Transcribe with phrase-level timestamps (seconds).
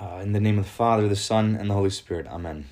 [0.00, 2.26] Uh, in the name of the Father, the Son, and the Holy Spirit.
[2.26, 2.64] Amen.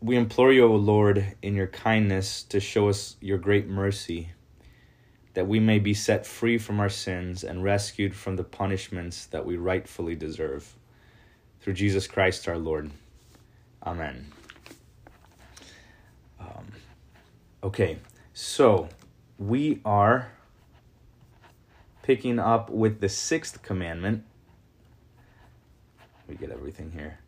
[0.00, 4.30] We implore you, O Lord, in your kindness to show us your great mercy,
[5.34, 9.46] that we may be set free from our sins and rescued from the punishments that
[9.46, 10.74] we rightfully deserve.
[11.60, 12.90] Through Jesus Christ our Lord.
[13.84, 14.26] Amen.
[16.40, 16.72] Um,
[17.62, 17.98] okay,
[18.34, 18.88] so
[19.38, 20.32] we are
[22.02, 24.24] picking up with the sixth commandment
[26.28, 27.18] we get everything here.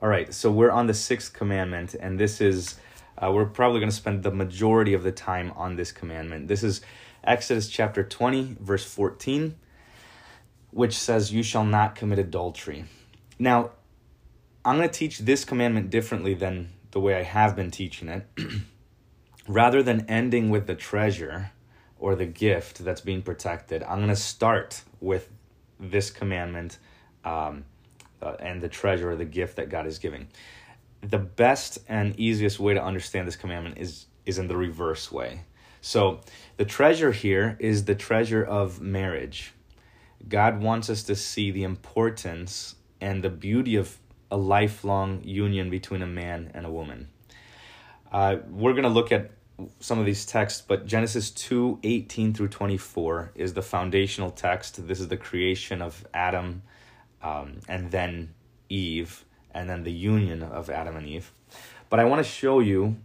[0.00, 2.76] All right, so we're on the sixth commandment, and this is,
[3.16, 6.48] uh, we're probably going to spend the majority of the time on this commandment.
[6.48, 6.82] This is
[7.24, 9.54] Exodus chapter 20, verse 14,
[10.70, 12.84] which says, You shall not commit adultery.
[13.38, 13.70] Now,
[14.66, 18.26] I'm going to teach this commandment differently than the way I have been teaching it.
[19.48, 21.52] Rather than ending with the treasure
[21.98, 25.28] or the gift that's being protected, I'm going to start with
[25.78, 26.78] this commandment.
[27.24, 27.64] Um,
[28.22, 30.28] uh, and the treasure or the gift that God is giving.
[31.02, 35.42] The best and easiest way to understand this commandment is is in the reverse way.
[35.80, 36.20] So,
[36.56, 39.52] the treasure here is the treasure of marriage.
[40.28, 43.98] God wants us to see the importance and the beauty of
[44.30, 47.08] a lifelong union between a man and a woman.
[48.10, 49.30] Uh, we're going to look at
[49.80, 54.86] some of these texts, but Genesis 2 18 through 24 is the foundational text.
[54.86, 56.62] This is the creation of Adam
[57.26, 58.34] um, and then
[58.68, 61.32] Eve, and then the union of Adam and Eve.
[61.90, 62.96] But I want to show you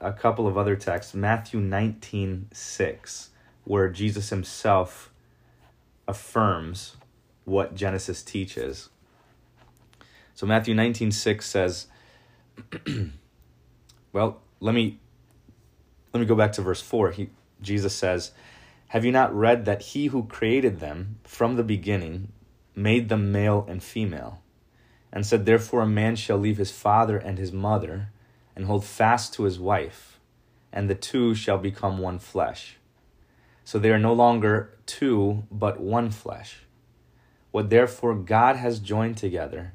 [0.00, 1.14] a couple of other texts.
[1.14, 3.30] Matthew 19 6,
[3.64, 5.10] where Jesus himself
[6.06, 6.96] affirms
[7.44, 8.90] what Genesis teaches.
[10.34, 11.86] So Matthew 19 6 says,
[14.12, 14.98] well, let me
[16.12, 17.12] let me go back to verse 4.
[17.12, 17.30] He
[17.62, 18.32] Jesus says,
[18.88, 22.28] Have you not read that he who created them from the beginning
[22.74, 24.42] made them male and female,
[25.12, 28.08] and said, Therefore a man shall leave his father and his mother,
[28.56, 30.18] and hold fast to his wife,
[30.72, 32.76] and the two shall become one flesh.
[33.64, 36.60] So they are no longer two, but one flesh.
[37.50, 39.72] What therefore God has joined together,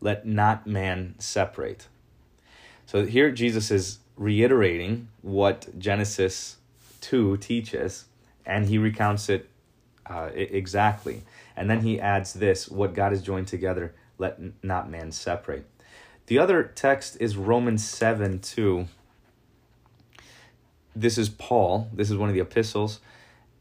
[0.00, 1.88] let not man separate.
[2.86, 6.58] So here Jesus is reiterating what Genesis
[7.00, 8.04] 2 teaches,
[8.46, 9.48] and he recounts it
[10.06, 11.22] uh, exactly.
[11.56, 15.66] And then he adds this what God has joined together, let not man separate.
[16.26, 18.86] The other text is Romans 7 2.
[20.96, 21.88] This is Paul.
[21.92, 23.00] This is one of the epistles.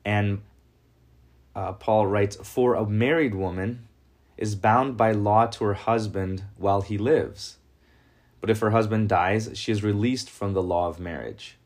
[0.05, 0.41] And
[1.55, 3.87] uh, Paul writes For a married woman
[4.37, 7.57] is bound by law to her husband while he lives.
[8.41, 11.57] But if her husband dies, she is released from the law of marriage.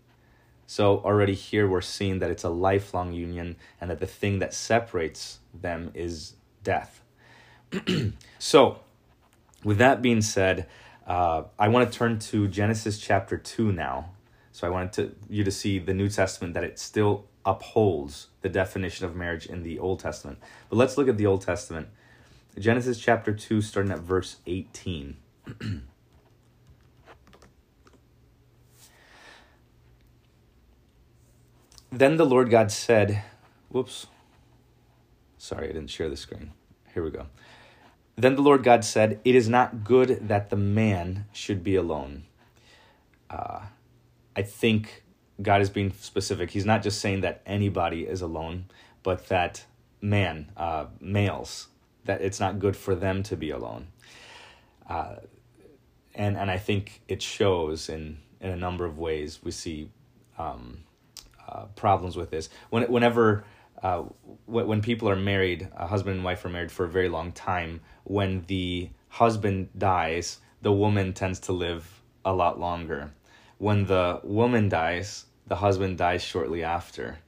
[0.67, 4.53] So already here we're seeing that it's a lifelong union and that the thing that
[4.53, 7.01] separates them is death.
[8.39, 8.79] so,
[9.63, 10.67] with that being said,
[11.07, 14.11] uh, I want to turn to Genesis chapter 2 now.
[14.51, 18.49] So I wanted to, you to see the New Testament that it still upholds the
[18.49, 20.39] definition of marriage in the Old Testament.
[20.69, 21.87] But let's look at the Old Testament.
[22.59, 25.15] Genesis chapter 2, starting at verse 18.
[31.91, 33.23] Then the Lord God said,
[33.69, 34.07] Whoops.
[35.37, 36.51] Sorry, I didn't share the screen.
[36.93, 37.27] Here we go.
[38.15, 42.23] Then the Lord God said, It is not good that the man should be alone.
[43.29, 43.61] Uh,
[44.35, 45.03] I think
[45.41, 46.51] God is being specific.
[46.51, 48.65] He's not just saying that anybody is alone,
[49.03, 49.65] but that
[50.01, 51.67] man, uh, males,
[52.05, 53.87] that it's not good for them to be alone.
[54.89, 55.17] Uh,
[56.15, 59.39] and and I think it shows in in a number of ways.
[59.43, 59.89] We see
[60.37, 60.79] um,
[61.47, 62.49] uh, problems with this.
[62.69, 63.45] When, whenever
[63.83, 64.03] uh,
[64.45, 67.81] when people are married, a husband and wife are married for a very long time.
[68.03, 73.13] When the husband dies, the woman tends to live a lot longer.
[73.59, 77.19] When the woman dies, the husband dies shortly after.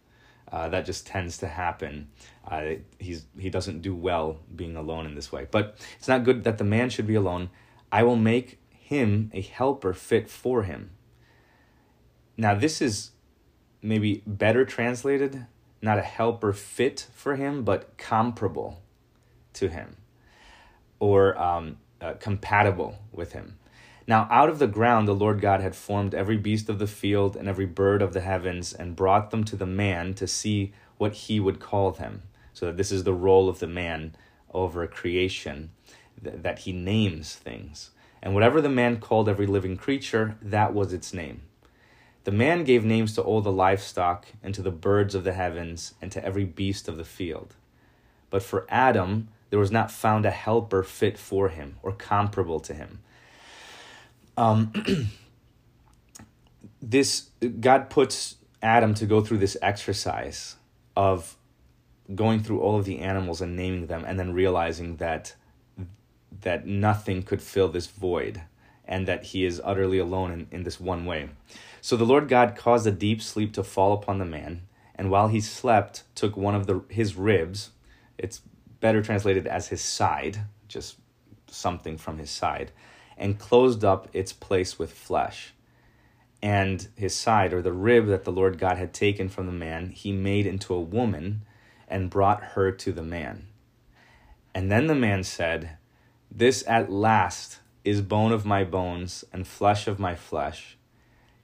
[0.52, 2.10] Uh, that just tends to happen.
[2.46, 5.48] Uh, he's he doesn't do well being alone in this way.
[5.50, 7.52] But it's not good that the man should be alone.
[7.92, 10.90] I will make him a helper fit for him.
[12.36, 13.12] Now this is
[13.82, 15.46] maybe better translated,
[15.82, 18.82] not a helper fit for him, but comparable
[19.54, 19.98] to him
[21.00, 23.58] or um, uh, compatible with him.
[24.08, 27.36] Now, out of the ground, the Lord God had formed every beast of the field
[27.36, 31.14] and every bird of the heavens and brought them to the man to see what
[31.14, 32.24] he would call them.
[32.54, 34.16] So, that this is the role of the man
[34.52, 35.70] over creation,
[36.22, 37.92] that he names things.
[38.22, 41.42] And whatever the man called every living creature, that was its name.
[42.30, 45.96] The man gave names to all the livestock, and to the birds of the heavens,
[46.00, 47.56] and to every beast of the field.
[48.30, 52.76] But for Adam, there was not found a helper fit for him or comparable to
[52.76, 53.00] him.
[54.38, 54.72] Um,
[56.84, 60.56] this God puts Adam to go through this exercise
[60.96, 61.36] of
[62.14, 65.34] going through all of the animals and naming them and then realizing that
[66.42, 68.44] that nothing could fill this void
[68.88, 71.30] and that he is utterly alone in, in this one way.
[71.82, 74.64] So the Lord God caused a deep sleep to fall upon the man,
[74.96, 77.72] and while he slept, took one of the his ribs,
[78.18, 78.42] it's
[78.80, 80.98] better translated as his side, just
[81.48, 82.72] something from his side,
[83.18, 85.54] and closed up its place with flesh.
[86.42, 89.90] And his side, or the rib that the Lord God had taken from the man,
[89.90, 91.44] he made into a woman
[91.88, 93.48] and brought her to the man.
[94.54, 95.78] And then the man said,
[96.32, 100.78] This at last is bone of my bones and flesh of my flesh.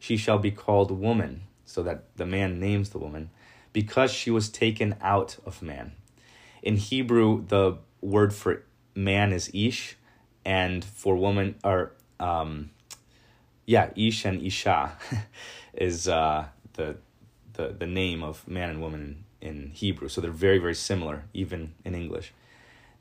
[0.06, 3.32] She shall be called woman, so that the man names the woman,
[3.74, 5.94] because she was taken out of man.
[6.62, 8.62] In Hebrew, the word for
[8.94, 9.98] man is ish,
[10.46, 12.70] and for woman, are um,
[13.66, 14.92] yeah, ish and isha
[15.74, 16.98] is uh, the,
[17.54, 20.08] the the name of man and woman in Hebrew.
[20.08, 22.32] So they're very, very similar, even in English.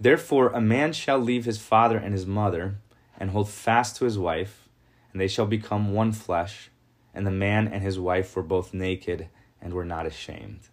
[0.00, 2.76] Therefore, a man shall leave his father and his mother
[3.20, 4.70] and hold fast to his wife,
[5.12, 6.70] and they shall become one flesh.
[7.14, 9.28] And the man and his wife were both naked
[9.60, 10.68] and were not ashamed.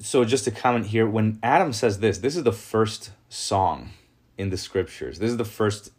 [0.00, 3.90] So, just to comment here, when Adam says this, this is the first song
[4.36, 5.18] in the scriptures.
[5.18, 5.90] This is the first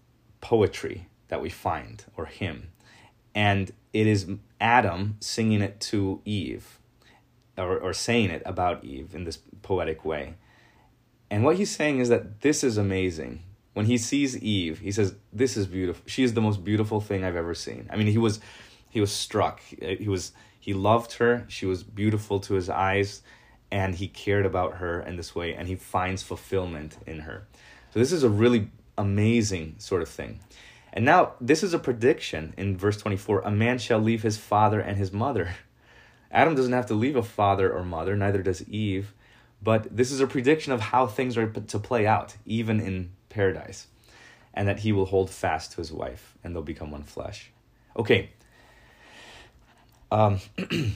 [0.42, 2.70] poetry that we find, or hymn.
[3.36, 4.28] And it is
[4.60, 6.80] Adam singing it to Eve
[7.58, 10.36] or, or saying it about Eve in this poetic way.
[11.30, 13.44] And what he's saying is that this is amazing.
[13.80, 16.04] When he sees Eve, he says, "This is beautiful.
[16.06, 18.42] She is the most beautiful thing I've ever seen." I mean, he was
[18.90, 19.62] he was struck.
[19.62, 21.46] He was he loved her.
[21.48, 23.22] She was beautiful to his eyes,
[23.72, 27.48] and he cared about her in this way, and he finds fulfillment in her.
[27.94, 30.42] So this is a really amazing sort of thing.
[30.92, 34.82] And now this is a prediction in verse 24, a man shall leave his father
[34.82, 35.56] and his mother
[36.32, 39.14] Adam doesn't have to leave a father or mother, neither does Eve.
[39.62, 43.88] But this is a prediction of how things are to play out, even in paradise.
[44.54, 47.52] And that he will hold fast to his wife, and they'll become one flesh.
[47.96, 48.32] Okay.
[50.12, 50.40] Um,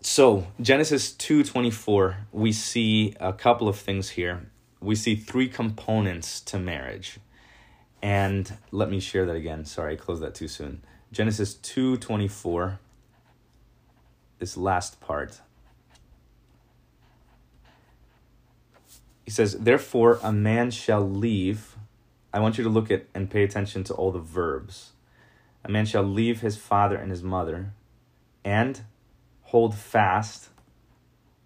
[0.00, 4.50] so Genesis 2:24, we see a couple of things here.
[4.80, 7.18] We see three components to marriage.
[8.00, 9.64] And let me share that again.
[9.64, 10.82] Sorry, I closed that too soon.
[11.10, 12.78] Genesis 2:24
[14.38, 15.40] this last part.
[19.24, 21.76] He says, Therefore, a man shall leave.
[22.32, 24.92] I want you to look at and pay attention to all the verbs.
[25.64, 27.72] A man shall leave his father and his mother
[28.44, 28.82] and
[29.42, 30.48] hold fast,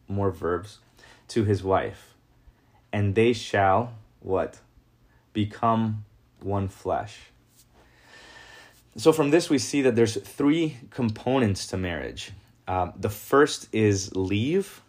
[0.09, 0.79] more verbs,
[1.29, 2.15] to his wife.
[2.93, 4.59] And they shall, what?
[5.33, 6.05] Become
[6.41, 7.19] one flesh.
[8.97, 12.33] So from this we see that there's three components to marriage.
[12.67, 14.81] Um, the first is leave.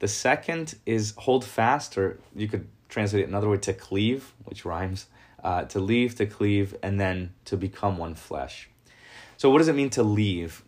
[0.00, 4.64] The second is hold fast, or you could translate it another way to cleave, which
[4.64, 5.06] rhymes.
[5.42, 8.68] Uh, to leave, to cleave, and then to become one flesh.
[9.38, 10.62] So, what does it mean to leave?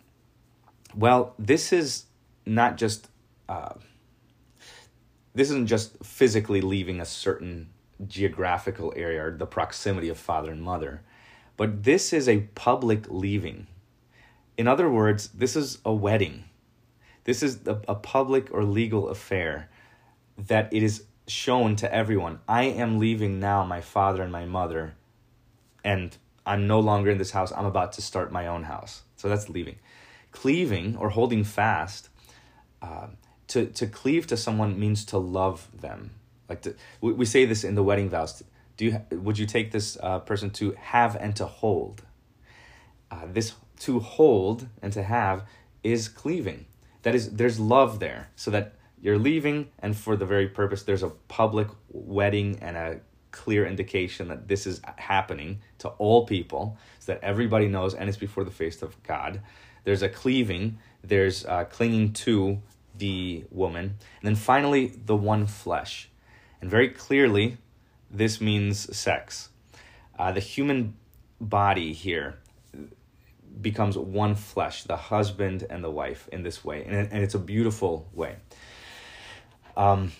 [0.94, 2.04] Well, this is
[2.46, 3.08] not just.
[3.48, 3.74] Uh,
[5.34, 7.68] this isn't just physically leaving a certain
[8.06, 11.02] geographical area or the proximity of father and mother,
[11.56, 13.66] but this is a public leaving.
[14.56, 16.44] In other words, this is a wedding.
[17.24, 19.68] This is a, a public or legal affair
[20.36, 22.40] that it is shown to everyone.
[22.48, 24.94] I am leaving now my father and my mother,
[25.84, 27.52] and I'm no longer in this house.
[27.52, 29.02] I'm about to start my own house.
[29.16, 29.76] So that's leaving.
[30.32, 32.08] Cleaving or holding fast,
[32.80, 33.08] uh,
[33.48, 36.10] to, to cleave to someone means to love them.
[36.48, 38.42] Like to, we, we say this in the wedding vows.
[38.76, 42.02] Do you would you take this uh, person to have and to hold?
[43.10, 45.44] Uh, this to hold and to have
[45.84, 46.64] is cleaving.
[47.02, 51.02] That is, there's love there, so that you're leaving, and for the very purpose, there's
[51.02, 53.00] a public wedding and a
[53.32, 58.18] clear indication that this is happening to all people, so that everybody knows, and it's
[58.18, 59.40] before the face of God.
[59.84, 62.62] There's a cleaving, there's uh, clinging to
[62.96, 66.08] the woman, and then finally, the one flesh.
[66.60, 67.56] And very clearly,
[68.08, 69.48] this means sex.
[70.16, 70.94] Uh, the human
[71.40, 72.38] body here
[73.60, 76.84] becomes one flesh, the husband and the wife in this way.
[76.84, 78.36] And, and it's a beautiful way.
[79.76, 80.12] Um,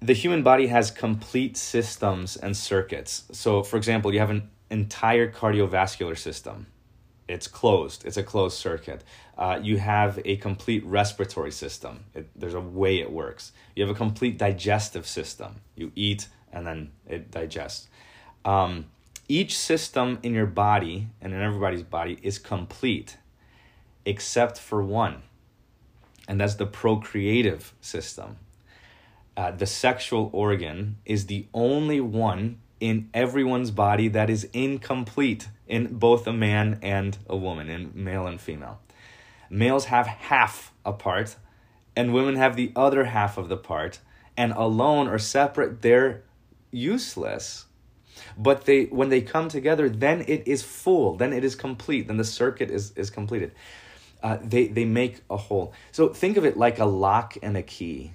[0.00, 3.24] the human body has complete systems and circuits.
[3.32, 6.66] So, for example, you have an entire cardiovascular system.
[7.28, 8.04] it's closed.
[8.04, 9.02] It's a closed circuit.
[9.36, 12.04] Uh, you have a complete respiratory system.
[12.14, 13.52] It, there's a way it works.
[13.74, 15.56] You have a complete digestive system.
[15.74, 17.88] You eat and then it digests.
[18.44, 18.86] Um,
[19.28, 23.16] each system in your body and in everybody's body is complete
[24.04, 25.22] except for one,
[26.28, 28.36] and that's the procreative system.
[29.36, 35.98] Uh, the sexual organ is the only one in everyone's body that is incomplete in
[35.98, 38.80] both a man and a woman, in male and female.
[39.50, 41.36] Males have half a part,
[41.94, 44.00] and women have the other half of the part,
[44.36, 46.22] and alone or separate, they're
[46.70, 47.66] useless.
[48.36, 52.16] But they when they come together, then it is full, then it is complete, then
[52.16, 53.52] the circuit is, is completed.
[54.22, 55.72] Uh, they, they make a whole.
[55.92, 58.12] So think of it like a lock and a key.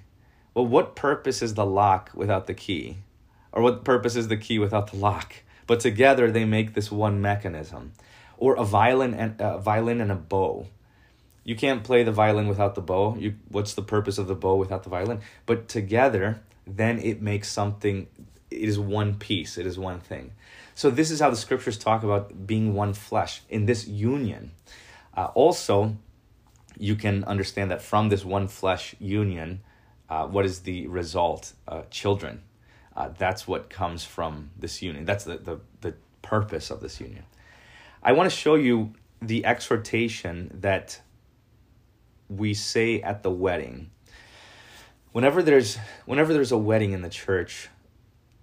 [0.53, 2.98] Well, what purpose is the lock without the key?
[3.51, 5.36] Or what purpose is the key without the lock?
[5.67, 7.93] But together they make this one mechanism.
[8.38, 10.67] Or a violin and a violin and a bow.
[11.43, 13.15] You can't play the violin without the bow.
[13.17, 15.22] You what's the purpose of the bow without the violin?
[15.46, 18.08] But together, then it makes something
[18.51, 20.31] it is one piece, it is one thing.
[20.75, 24.51] So this is how the scriptures talk about being one flesh in this union.
[25.15, 25.96] Uh, also,
[26.77, 29.62] you can understand that from this one flesh union,
[30.10, 31.53] uh, what is the result?
[31.67, 32.41] Uh, children.
[32.96, 35.05] Uh, that's what comes from this union.
[35.05, 37.24] That's the, the, the purpose of this union.
[38.03, 41.00] I want to show you the exhortation that
[42.27, 43.91] we say at the wedding.
[45.12, 47.70] Whenever there's whenever there's a wedding in the church,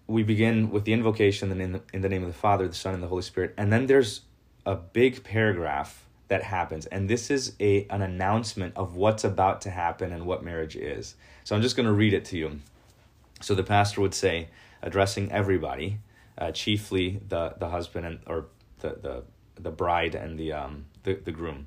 [0.08, 2.94] we begin with the invocation in the, in the name of the Father, the Son,
[2.94, 4.22] and the Holy Spirit, and then there's
[4.66, 9.70] a big paragraph that happens, and this is a an announcement of what's about to
[9.70, 11.14] happen and what marriage is.
[11.44, 12.60] So I'm just going to read it to you.
[13.40, 14.48] So the pastor would say,
[14.82, 16.00] addressing everybody,
[16.36, 18.46] uh, chiefly the the husband and or
[18.80, 19.22] the the
[19.60, 21.66] the bride and the um the, the groom.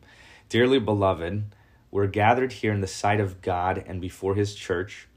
[0.50, 1.44] Dearly beloved,
[1.90, 5.08] we're gathered here in the sight of God and before his church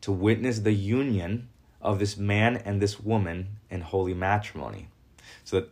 [0.00, 1.49] to witness the union
[1.80, 4.88] of this man and this woman in holy matrimony.
[5.44, 5.70] So that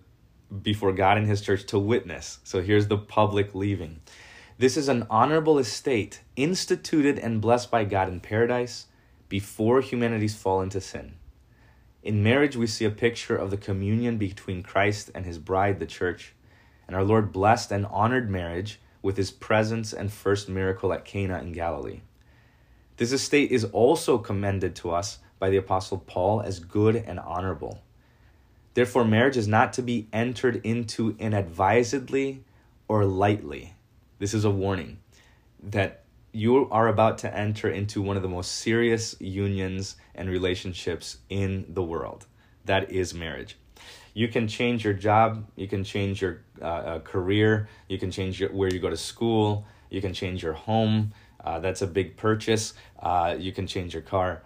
[0.62, 2.38] before God and his church to witness.
[2.44, 4.00] So here's the public leaving.
[4.56, 8.86] This is an honorable estate instituted and blessed by God in paradise
[9.28, 11.14] before humanity's fall into sin.
[12.02, 15.86] In marriage, we see a picture of the communion between Christ and his bride, the
[15.86, 16.34] church,
[16.86, 21.38] and our Lord blessed and honored marriage with his presence and first miracle at Cana
[21.40, 22.00] in Galilee.
[22.96, 27.80] This estate is also commended to us by the Apostle Paul as good and honorable.
[28.74, 32.44] Therefore, marriage is not to be entered into inadvisedly
[32.86, 33.74] or lightly.
[34.18, 34.98] This is a warning
[35.62, 41.18] that you are about to enter into one of the most serious unions and relationships
[41.28, 42.26] in the world.
[42.64, 43.56] That is marriage.
[44.14, 48.40] You can change your job, you can change your uh, uh, career, you can change
[48.40, 51.12] your, where you go to school, you can change your home.
[51.42, 52.74] Uh, that's a big purchase.
[53.00, 54.42] Uh, you can change your car,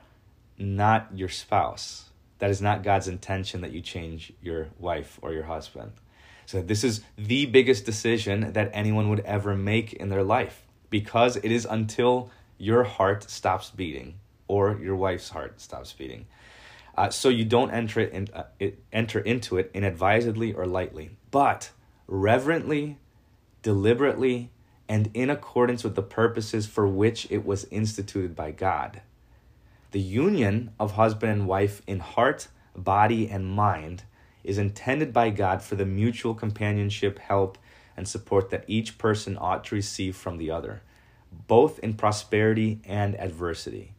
[0.58, 2.10] not your spouse.
[2.38, 5.92] That is not God's intention that you change your wife or your husband.
[6.46, 11.36] So, this is the biggest decision that anyone would ever make in their life because
[11.36, 14.18] it is until your heart stops beating
[14.48, 16.26] or your wife's heart stops beating.
[16.96, 21.10] Uh, so you don't enter it, in, uh, it enter into it inadvisedly or lightly,
[21.30, 21.70] but
[22.06, 22.98] reverently,
[23.62, 24.50] deliberately,
[24.88, 29.00] and in accordance with the purposes for which it was instituted by God.
[29.92, 34.04] The union of husband and wife in heart, body, and mind
[34.42, 37.58] is intended by God for the mutual companionship, help,
[37.94, 40.82] and support that each person ought to receive from the other,
[41.46, 43.92] both in prosperity and adversity.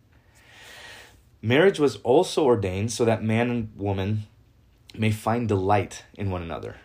[1.43, 4.23] Marriage was also ordained so that man and woman
[4.97, 6.77] may find delight in one another.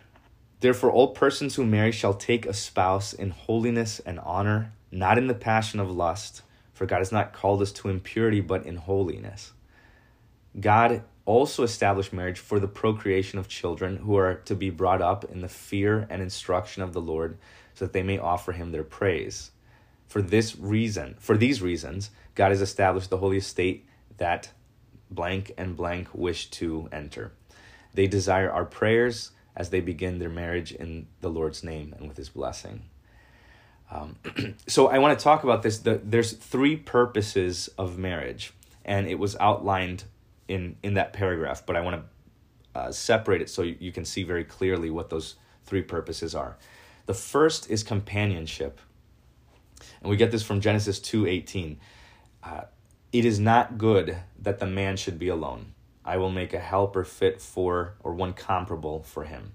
[0.59, 5.25] Therefore, all persons who marry shall take a spouse in holiness and honor, not in
[5.25, 6.43] the passion of lust,
[6.79, 9.51] for God has not called us to impurity, but in holiness.
[10.57, 15.25] God also established marriage for the procreation of children who are to be brought up
[15.25, 17.37] in the fear and instruction of the Lord
[17.73, 19.51] so that they may offer him their praise.
[20.07, 24.51] For this reason, for these reasons, God has established the holy estate that
[25.11, 27.33] blank and blank wish to enter.
[27.93, 32.15] They desire our prayers as they begin their marriage in the Lord's name and with
[32.15, 32.83] his blessing.
[33.91, 34.15] Um,
[34.67, 35.79] so I want to talk about this.
[35.79, 38.53] The, there's three purposes of marriage,
[38.85, 40.03] and it was outlined
[40.47, 42.03] in in that paragraph, but I want
[42.75, 46.35] to uh, separate it so you, you can see very clearly what those three purposes
[46.35, 46.57] are.
[47.05, 48.79] The first is companionship,
[50.01, 51.79] and we get this from Genesis two eighteen.
[52.43, 52.61] Uh,
[53.11, 55.73] it is not good that the man should be alone.
[56.05, 59.53] I will make a helper fit for or one comparable for him.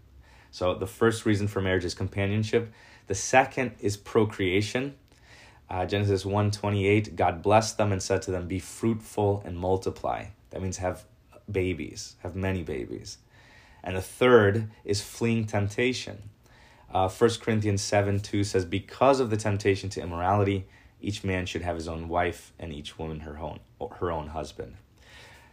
[0.51, 2.73] So the first reason for marriage is companionship.
[3.07, 4.95] The second is procreation.
[5.69, 10.63] Uh, Genesis 1:28, God blessed them and said to them, "Be fruitful and multiply." That
[10.63, 11.05] means have
[11.51, 13.19] babies, have many babies.
[13.83, 16.31] And the third is fleeing temptation.
[16.93, 20.67] Uh, 1 Corinthians 7 2 says, Because of the temptation to immorality,
[21.01, 23.61] each man should have his own wife, and each woman her own,
[23.99, 24.77] her own husband.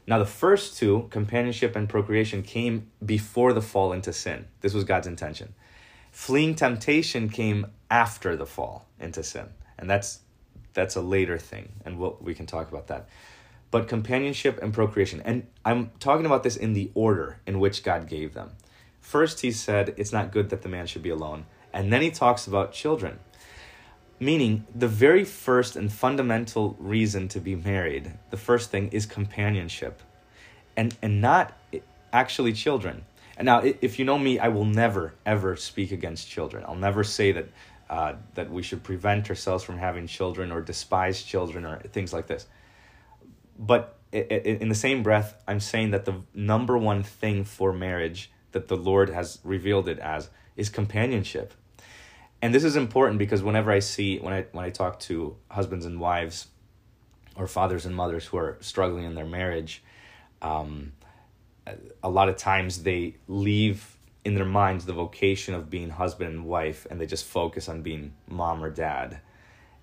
[0.08, 4.46] Now, the first two, companionship and procreation, came before the fall into sin.
[4.62, 5.54] This was God's intention.
[6.12, 10.20] Fleeing temptation came after the fall into sin, and that's
[10.74, 13.10] that's a later thing, and we'll, we can talk about that.
[13.72, 18.08] But companionship and procreation, and I'm talking about this in the order in which God
[18.08, 18.52] gave them.
[19.00, 22.12] First, he said it's not good that the man should be alone, and then he
[22.12, 23.20] talks about children.
[24.20, 30.02] Meaning, the very first and fundamental reason to be married, the first thing is companionship,
[30.76, 31.58] and and not
[32.14, 33.06] actually children.
[33.38, 36.64] And now, if you know me, I will never ever speak against children.
[36.68, 37.50] I'll never say that
[37.90, 42.28] uh, that we should prevent ourselves from having children or despise children or things like
[42.28, 42.46] this.
[43.58, 48.68] But in the same breath, I'm saying that the number one thing for marriage that
[48.68, 51.54] the Lord has revealed it as is companionship
[52.42, 55.86] and this is important because whenever I see when I when I talk to husbands
[55.86, 56.48] and wives
[57.36, 59.84] or fathers and mothers who are struggling in their marriage,
[60.42, 60.94] um,
[62.04, 66.46] a lot of times they leave in their minds the vocation of being husband and
[66.46, 69.20] wife, and they just focus on being mom or dad,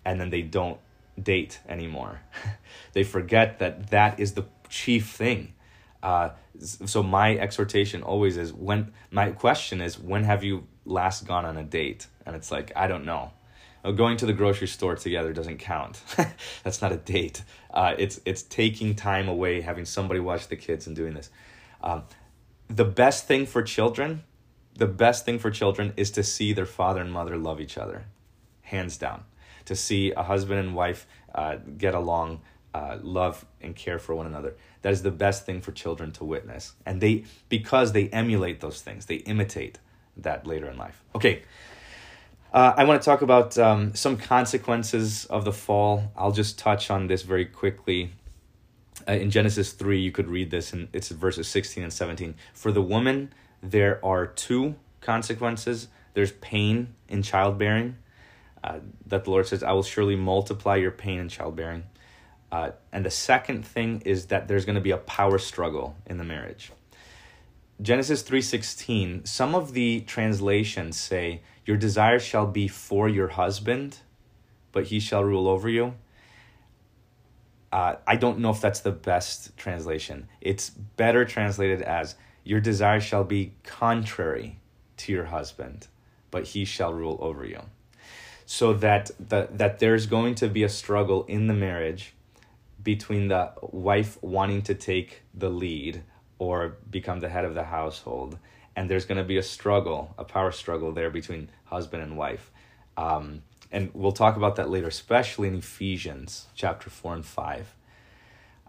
[0.05, 0.79] and then they don't
[1.21, 2.21] date anymore.
[2.93, 5.55] they forget that that is the chief thing.
[6.03, 6.31] Uh,
[6.61, 11.57] so my exhortation always is when my question is when have you last gone on
[11.57, 12.07] a date?
[12.25, 13.33] And it's like, I don't know.
[13.97, 16.01] going to the grocery store together doesn't count.
[16.63, 17.43] That's not a date.
[17.73, 21.31] Uh, it's it's taking time away, having somebody watch the kids, and doing this.
[21.83, 22.05] Um,
[22.69, 24.25] the best thing for children,
[24.75, 28.07] the best thing for children is to see their father and mother love each other,
[28.63, 29.25] hands down.
[29.67, 32.41] To see a husband and wife uh, get along,
[32.73, 34.55] uh, love and care for one another.
[34.83, 38.81] That is the best thing for children to witness, and they because they emulate those
[38.81, 39.79] things, they imitate
[40.17, 41.03] that later in life.
[41.15, 41.43] Okay.
[42.51, 46.13] Uh, I want to talk about um, some consequences of the fall.
[46.17, 48.13] I'll just touch on this very quickly.
[49.07, 52.35] Uh, in Genesis 3, you could read this, and it's verses 16 and 17.
[52.53, 53.33] For the woman,
[53.63, 57.97] there are two consequences there's pain in childbearing,
[58.65, 61.85] uh, that the Lord says, I will surely multiply your pain in childbearing.
[62.51, 66.17] Uh, and the second thing is that there's going to be a power struggle in
[66.17, 66.73] the marriage.
[67.81, 73.99] Genesis 3:16, some of the translations say, "Your desire shall be for your husband,
[74.73, 75.95] but he shall rule over you."
[77.71, 80.29] Uh, I don't know if that's the best translation.
[80.41, 84.59] It's better translated as, "Your desire shall be contrary
[84.99, 85.89] to your husband,
[86.31, 87.63] but he shall rule over you."
[88.47, 92.15] So that the, that there's going to be a struggle in the marriage
[92.83, 96.03] between the wife wanting to take the lead
[96.39, 98.39] or become the head of the household.
[98.75, 102.51] And there's going to be a struggle, a power struggle there between husband and wife.
[102.97, 107.75] Um, and we'll talk about that later, especially in Ephesians chapter 4 and 5.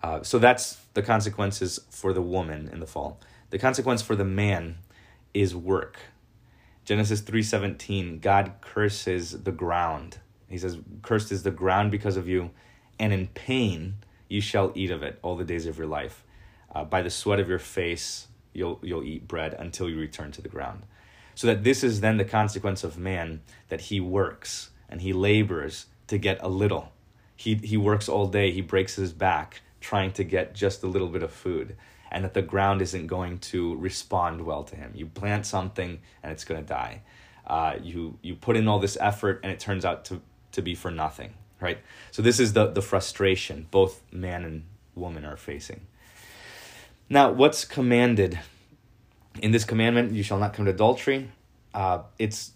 [0.01, 3.19] Uh, so that's the consequences for the woman in the fall.
[3.49, 4.77] The consequence for the man
[5.33, 5.99] is work.
[6.85, 10.19] Genesis 3:17 God curses the ground.
[10.47, 12.51] He says cursed is the ground because of you
[12.97, 13.95] and in pain
[14.27, 16.23] you shall eat of it all the days of your life.
[16.73, 20.41] Uh, by the sweat of your face, you'll, you'll eat bread until you return to
[20.41, 20.83] the ground.
[21.33, 25.85] So that this is then the consequence of man that he works and he labors
[26.07, 26.91] to get a little.
[27.35, 31.07] He, he works all day, he breaks his back trying to get just a little
[31.07, 31.75] bit of food,
[32.11, 34.91] and that the ground isn't going to respond well to him.
[34.93, 37.01] You plant something and it's going to die.
[37.47, 40.21] Uh, you, you put in all this effort and it turns out to,
[40.51, 41.79] to be for nothing, right?
[42.11, 44.63] So, this is the, the frustration both man and
[44.95, 45.81] woman are facing.
[47.09, 48.39] Now, what's commanded
[49.41, 50.11] in this commandment?
[50.11, 51.31] You shall not commit adultery.
[51.73, 52.51] Uh, it's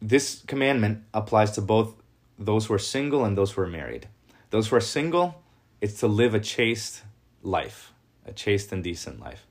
[0.00, 1.94] this commandment applies to both
[2.38, 4.08] those who are single and those who are married.
[4.50, 5.42] Those who are single,
[5.80, 7.02] it's to live a chaste
[7.42, 7.92] life,
[8.26, 9.46] a chaste and decent life.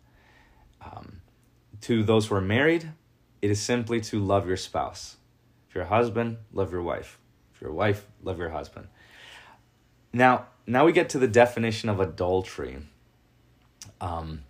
[0.82, 1.22] Um,
[1.82, 2.92] to those who are married,
[3.42, 5.18] it is simply to love your spouse.
[5.70, 7.20] If you're a husband, love your wife.
[7.54, 8.88] If you're a wife, love your husband.
[10.12, 12.80] Now, now we get to the definition of adultery
[14.02, 14.44] um,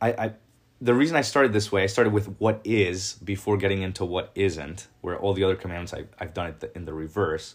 [0.00, 0.32] I, I
[0.80, 4.30] the reason I started this way, I started with what is before getting into what
[4.34, 7.54] isn't, where all the other commandments I've, I've done it in the reverse,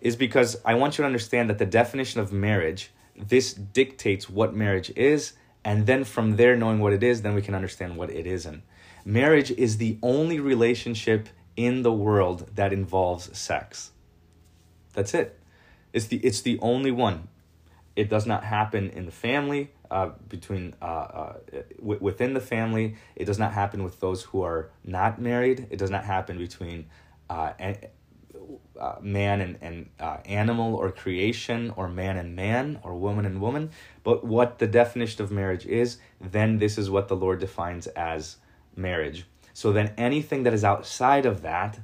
[0.00, 4.54] is because I want you to understand that the definition of marriage, this dictates what
[4.54, 5.32] marriage is,
[5.64, 8.62] and then from there, knowing what it is, then we can understand what it isn't.
[9.04, 13.90] Marriage is the only relationship in the world that involves sex.
[14.92, 15.40] That's it.
[15.92, 17.28] It's the it's the only one.
[17.96, 21.36] It does not happen in the family uh, between uh, uh,
[21.78, 22.96] w- within the family.
[23.14, 25.68] It does not happen with those who are not married.
[25.70, 26.86] It does not happen between
[27.30, 27.52] uh,
[28.78, 33.40] uh, man and, and uh, animal or creation or man and man or woman and
[33.40, 33.70] woman.
[34.02, 38.36] But what the definition of marriage is, then this is what the Lord defines as
[38.74, 39.26] marriage.
[39.52, 41.78] So then anything that is outside of that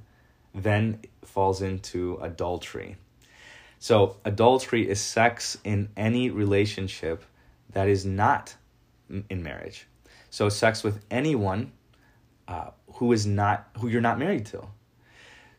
[0.52, 2.96] then falls into adultery.
[3.78, 7.24] So adultery is sex in any relationship
[7.72, 8.54] that is not
[9.08, 9.86] in marriage.
[10.30, 11.72] So sex with anyone
[12.48, 14.66] uh, who is not who you're not married to.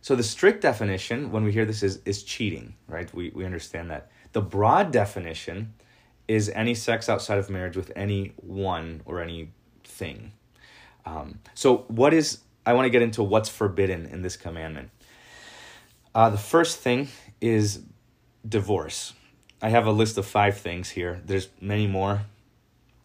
[0.02, 3.14] So the strict definition, when we hear this, is is cheating, right?
[3.14, 4.10] We we understand that.
[4.34, 5.74] The broad definition
[6.28, 10.32] is any sex outside of marriage with any one or anything.
[11.06, 14.92] Um, so what is I want to get into what's forbidden in this commandment.
[16.14, 17.08] Uh, the first thing
[17.40, 17.82] is
[18.48, 19.14] divorce.
[19.62, 21.22] I have a list of five things here.
[21.24, 22.24] There's many more,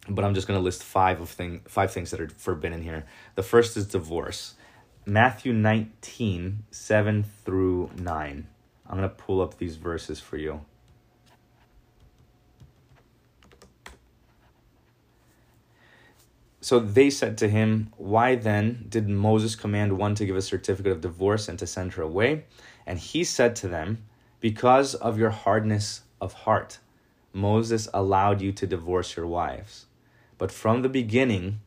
[0.09, 3.05] but I'm just going to list five of thing five things that are forbidden here.
[3.35, 4.55] The first is divorce.
[5.05, 8.47] Matthew 19, 7 through 9.
[8.89, 10.61] I'm going to pull up these verses for you.
[16.59, 20.91] So they said to him, Why then did Moses command one to give a certificate
[20.91, 22.43] of divorce and to send her away?
[22.85, 24.03] And he said to them,
[24.41, 26.79] Because of your hardness of heart,
[27.33, 29.85] Moses allowed you to divorce your wives.
[30.37, 31.59] But from the beginning,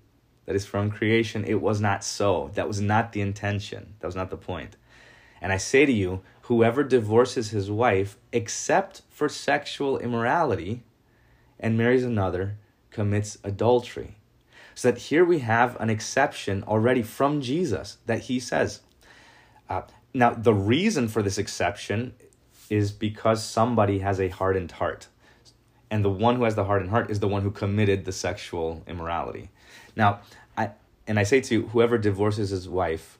[0.47, 2.51] that is from creation, it was not so.
[2.55, 3.95] That was not the intention.
[4.01, 4.77] That was not the point.
[5.41, 10.83] And I say to you, whoever divorces his wife, except for sexual immorality,
[11.59, 12.57] and marries another,
[12.91, 14.17] commits adultery.
[14.75, 18.81] So that here we have an exception already from Jesus that he says.
[19.69, 19.83] Uh,
[20.13, 22.15] now, the reason for this exception
[22.71, 25.09] is because somebody has a hardened heart.
[25.91, 28.85] And the one who has the hardened heart is the one who committed the sexual
[28.87, 29.51] immorality.
[29.97, 30.21] Now,
[30.57, 30.71] I
[31.07, 33.19] and I say to you, whoever divorces his wife,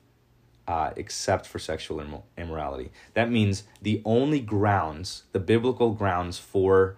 [0.69, 2.01] uh, except for sexual
[2.39, 6.97] immorality, that means the only grounds, the biblical grounds for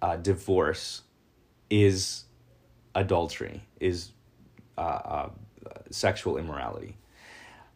[0.00, 1.02] uh, divorce,
[1.68, 2.24] is
[2.94, 4.12] adultery, is
[4.78, 5.28] uh, uh
[5.90, 6.96] sexual immorality.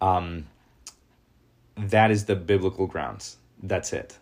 [0.00, 0.46] Um,
[1.76, 3.38] that is the biblical grounds.
[3.62, 4.18] That's it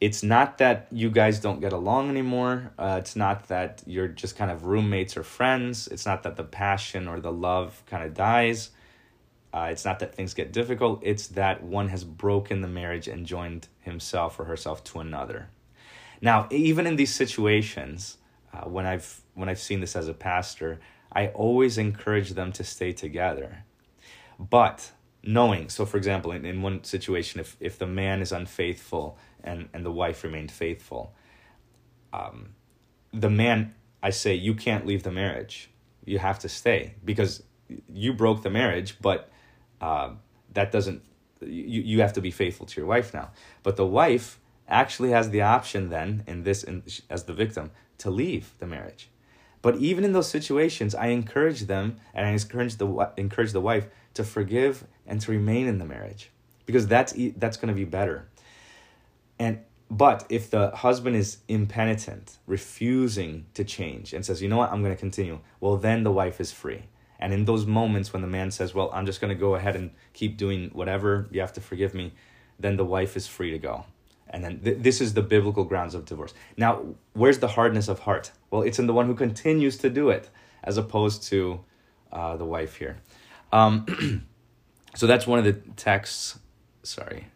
[0.00, 2.72] it's not that you guys don't get along anymore.
[2.78, 5.88] Uh, it's not that you're just kind of roommates or friends.
[5.88, 8.70] It's not that the passion or the love kind of dies.
[9.52, 11.00] Uh, it's not that things get difficult.
[11.02, 15.50] It's that one has broken the marriage and joined himself or herself to another.
[16.22, 18.16] Now, even in these situations,
[18.54, 20.80] uh, when I've when I've seen this as a pastor,
[21.12, 23.64] I always encourage them to stay together.
[24.38, 29.18] But knowing, so for example, in, in one situation, if if the man is unfaithful
[29.44, 31.14] and, and the wife remained faithful.
[32.12, 32.50] Um,
[33.12, 35.70] the man, I say, you can't leave the marriage.
[36.04, 37.42] You have to stay because
[37.88, 39.30] you broke the marriage, but
[39.80, 40.10] uh,
[40.54, 41.02] that doesn't,
[41.40, 43.30] you, you have to be faithful to your wife now.
[43.62, 48.10] But the wife actually has the option then, in this, in, as the victim, to
[48.10, 49.10] leave the marriage.
[49.62, 53.86] But even in those situations, I encourage them and I encourage the encourage the wife
[54.14, 56.30] to forgive and to remain in the marriage
[56.66, 58.28] because that's that's going to be better.
[59.38, 64.72] And but if the husband is impenitent, refusing to change, and says, you know what,
[64.72, 66.84] I'm going to continue, well, then the wife is free.
[67.18, 69.74] And in those moments when the man says, well, I'm just going to go ahead
[69.74, 72.12] and keep doing whatever, you have to forgive me,
[72.58, 73.84] then the wife is free to go.
[74.30, 76.32] And then th- this is the biblical grounds of divorce.
[76.56, 78.30] Now, where's the hardness of heart?
[78.50, 80.30] Well, it's in the one who continues to do it,
[80.62, 81.60] as opposed to
[82.12, 82.98] uh, the wife here.
[83.52, 84.26] Um,
[84.94, 86.38] so that's one of the texts.
[86.82, 87.26] Sorry.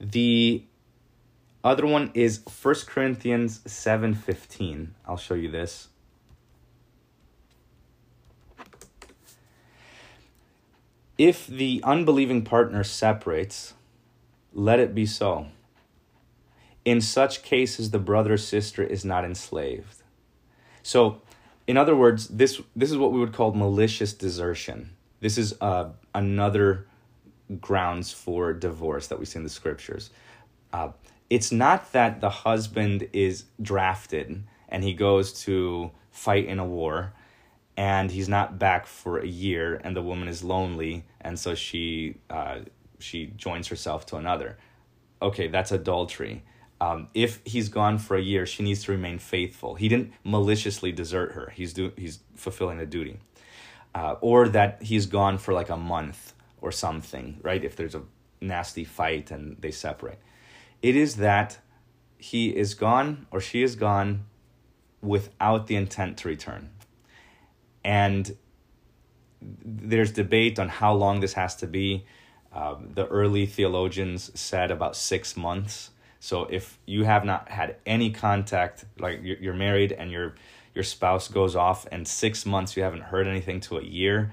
[0.00, 0.64] The
[1.62, 4.88] other one is 1 Corinthians 7:15.
[5.06, 5.89] I'll show you this.
[11.20, 13.74] If the unbelieving partner separates,
[14.54, 15.48] let it be so.
[16.86, 20.02] In such cases the brother or sister is not enslaved.
[20.82, 21.20] So,
[21.66, 24.92] in other words, this this is what we would call malicious desertion.
[25.20, 26.86] This is uh, another
[27.60, 30.08] grounds for divorce that we see in the scriptures.
[30.72, 30.92] Uh,
[31.28, 37.12] it's not that the husband is drafted and he goes to fight in a war
[37.88, 40.94] and he's not back for a year and the woman is lonely
[41.26, 41.88] and so she
[42.38, 42.58] uh,
[43.06, 44.50] she joins herself to another
[45.28, 46.36] okay that's adultery
[46.88, 49.70] Um, if he's gone for a year, she needs to remain faithful.
[49.82, 51.46] He didn't maliciously desert her.
[51.58, 53.16] He's do, he's fulfilling a duty.
[54.00, 56.20] Uh, or that he's gone for like a month
[56.64, 57.62] or something, right?
[57.68, 58.04] If there's a
[58.40, 60.20] nasty fight and they separate.
[60.88, 61.50] It is that
[62.30, 64.10] he is gone or she is gone
[65.14, 66.62] without the intent to return.
[67.84, 68.36] And
[69.40, 72.04] there's debate on how long this has to be.
[72.52, 75.90] Uh, the early theologians said about six months.
[76.18, 80.34] So if you have not had any contact, like you're married and your
[80.74, 84.32] your spouse goes off, and six months you haven't heard anything to a year,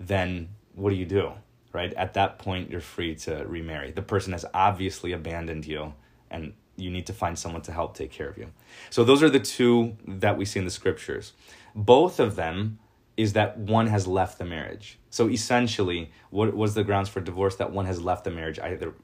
[0.00, 1.32] then what do you do?
[1.72, 3.92] Right at that point, you're free to remarry.
[3.92, 5.94] The person has obviously abandoned you,
[6.30, 8.48] and you need to find someone to help take care of you.
[8.90, 11.34] So those are the two that we see in the scriptures.
[11.74, 12.78] Both of them
[13.16, 14.98] is that one has left the marriage.
[15.10, 17.56] So essentially, what was the grounds for divorce?
[17.56, 18.94] That one has left the marriage, either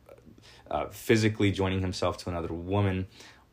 [0.71, 3.07] uh, physically joining himself to another woman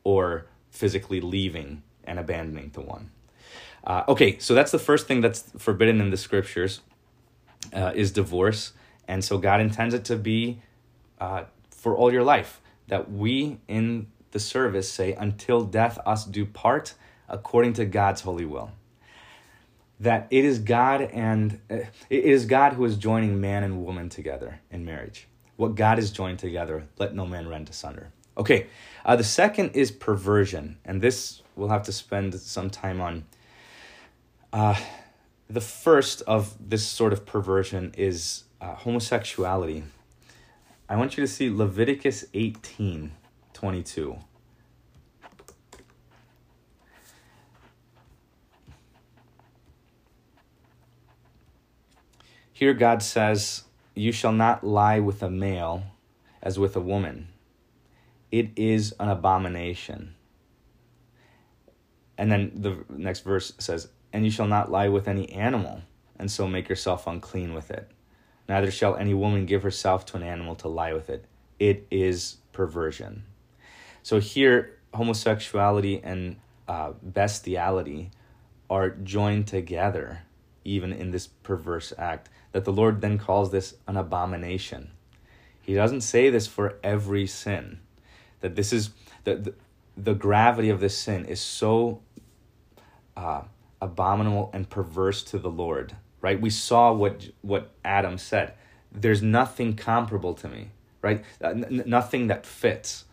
[0.04, 3.12] or physically leaving and abandoning the one.
[3.84, 6.82] Uh, okay, so that's the first thing that's forbidden in the scriptures
[7.74, 8.74] uh, is divorce,
[9.08, 10.62] and so God intends it to be
[11.20, 16.46] uh, for all your life that we in the service say, "Until death us do
[16.46, 16.96] part,"
[17.30, 18.72] according to God's holy will
[20.00, 21.78] that it is God and uh,
[22.10, 25.28] it is God who is joining man and woman together in marriage.
[25.58, 28.12] What God has joined together, let no man rend asunder.
[28.38, 28.68] Okay,
[29.04, 33.26] uh, the second is perversion, and this we'll have to spend some time on.
[34.54, 34.80] Uh,
[35.50, 39.84] the first of this sort of perversion is uh, homosexuality.
[40.88, 43.12] I want you to see Leviticus 18
[43.54, 44.18] 22.
[52.60, 53.64] Here, God says,
[53.96, 55.84] You shall not lie with a male
[56.44, 57.30] as with a woman.
[58.34, 60.16] It is an abomination.
[62.18, 65.84] And then the next verse says, And you shall not lie with any animal,
[66.18, 67.90] and so make yourself unclean with it.
[68.50, 71.24] Neither shall any woman give herself to an animal to lie with it.
[71.60, 73.24] It is perversion.
[74.04, 76.36] So here, homosexuality and
[76.68, 78.12] uh, bestiality
[78.70, 80.24] are joined together,
[80.66, 84.92] even in this perverse act that the Lord then calls this an abomination.
[85.62, 87.80] He doesn't say this for every sin,
[88.42, 88.90] that this is
[89.24, 89.54] the, the,
[89.96, 92.02] the gravity of this sin is so
[93.16, 93.44] uh,
[93.82, 96.40] abominable and perverse to the Lord, right?
[96.40, 98.54] We saw what, what Adam said.
[98.92, 100.70] There's nothing comparable to me,
[101.02, 101.24] right?
[101.44, 103.06] Uh, n- nothing that fits.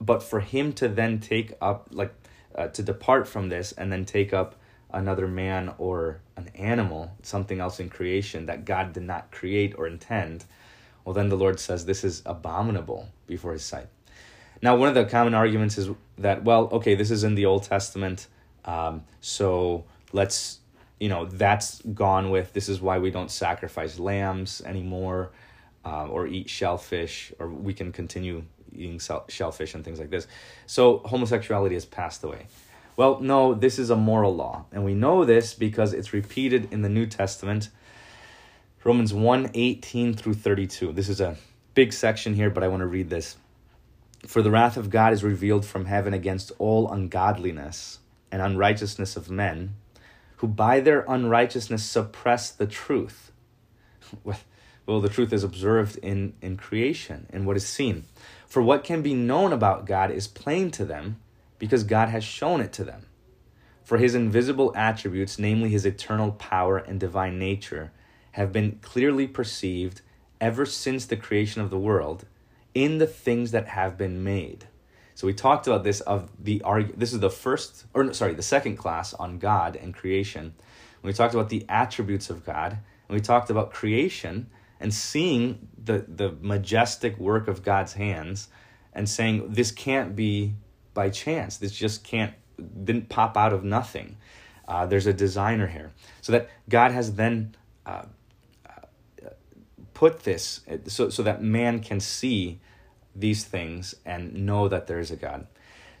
[0.00, 2.12] But for him to then take up, like,
[2.54, 4.56] uh, to depart from this and then take up
[4.92, 9.86] another man or an animal, something else in creation that God did not create or
[9.86, 10.44] intend,
[11.04, 13.86] well, then the Lord says this is abominable before his sight.
[14.62, 17.62] Now, one of the common arguments is that, well, okay, this is in the Old
[17.62, 18.26] Testament,
[18.64, 20.58] um, so let's,
[20.98, 22.52] you know, that's gone with.
[22.52, 25.30] This is why we don't sacrifice lambs anymore
[25.84, 30.26] uh, or eat shellfish, or we can continue eating shellfish and things like this.
[30.66, 32.46] So homosexuality has passed away.
[32.96, 34.64] Well, no, this is a moral law.
[34.72, 37.70] And we know this because it's repeated in the New Testament.
[38.84, 40.92] Romans 1 18 through 32.
[40.92, 41.36] This is a
[41.74, 43.36] big section here, but I want to read this.
[44.26, 48.00] For the wrath of God is revealed from heaven against all ungodliness
[48.30, 49.76] and unrighteousness of men,
[50.36, 53.32] who by their unrighteousness suppress the truth.
[54.86, 58.06] Well, the truth is observed in, in creation, in what is seen.
[58.48, 61.20] For what can be known about God is plain to them
[61.60, 63.06] because God has shown it to them.
[63.84, 67.92] For his invisible attributes, namely his eternal power and divine nature,
[68.32, 70.00] have been clearly perceived
[70.40, 72.24] ever since the creation of the world
[72.74, 74.66] in the things that have been made.
[75.14, 78.42] So we talked about this of the arg- this is the first or sorry, the
[78.42, 80.54] second class on God and creation.
[81.02, 86.06] We talked about the attributes of God, and we talked about creation and seeing the
[86.08, 88.48] the majestic work of God's hands
[88.94, 90.54] and saying this can't be
[90.94, 91.56] by chance.
[91.56, 92.34] This just can't
[92.84, 94.16] didn't pop out of nothing.
[94.68, 97.54] Uh, there's a designer here, so that God has then
[97.86, 98.04] uh,
[98.68, 99.30] uh,
[99.94, 102.60] put this so so that man can see
[103.14, 105.46] these things and know that there is a God.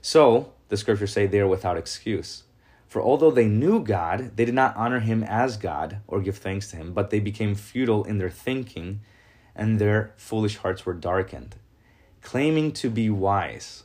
[0.02, 2.44] So the scriptures say they are without excuse.
[2.86, 6.70] For although they knew God, they did not honor him as God or give thanks
[6.70, 9.00] to him, but they became futile in their thinking,
[9.54, 11.54] and their foolish hearts were darkened.
[12.20, 13.84] Claiming to be wise,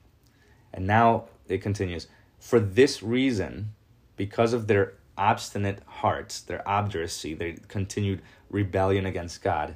[0.73, 2.07] And now it continues
[2.39, 3.73] For this reason,
[4.15, 9.75] because of their obstinate hearts, their obduracy, their continued rebellion against God,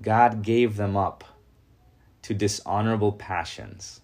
[0.00, 1.24] God gave them up
[2.22, 4.00] to dishonorable passions.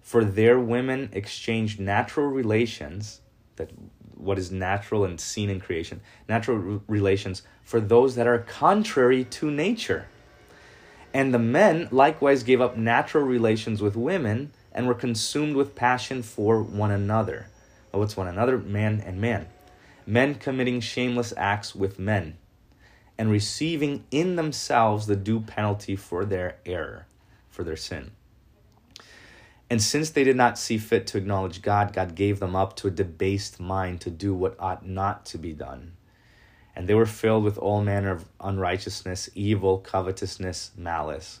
[0.00, 3.20] For their women exchanged natural relations,
[3.56, 3.70] that
[4.14, 9.50] what is natural and seen in creation, natural relations for those that are contrary to
[9.50, 10.06] nature.
[11.12, 16.22] And the men likewise gave up natural relations with women and were consumed with passion
[16.22, 17.48] for one another.
[17.92, 18.58] Oh, what's one another?
[18.58, 19.46] Man and man.
[20.06, 22.36] Men committing shameless acts with men
[23.16, 27.06] and receiving in themselves the due penalty for their error
[27.48, 28.10] for their sin.
[29.70, 32.88] And since they did not see fit to acknowledge God, God gave them up to
[32.88, 35.92] a debased mind to do what ought not to be done.
[36.76, 41.40] And they were filled with all manner of unrighteousness, evil, covetousness, malice.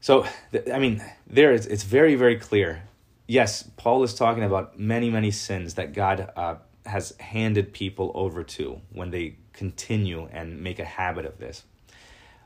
[0.00, 0.26] So,
[0.72, 2.82] I mean, there is—it's it's very, very clear.
[3.26, 8.44] Yes, Paul is talking about many, many sins that God uh, has handed people over
[8.44, 11.64] to when they continue and make a habit of this.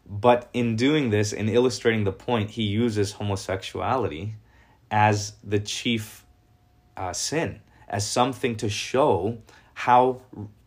[0.07, 4.35] But in doing this, in illustrating the point, he uses homosexuality
[4.91, 6.25] as the chief
[6.97, 9.39] uh, sin, as something to show
[9.75, 10.23] how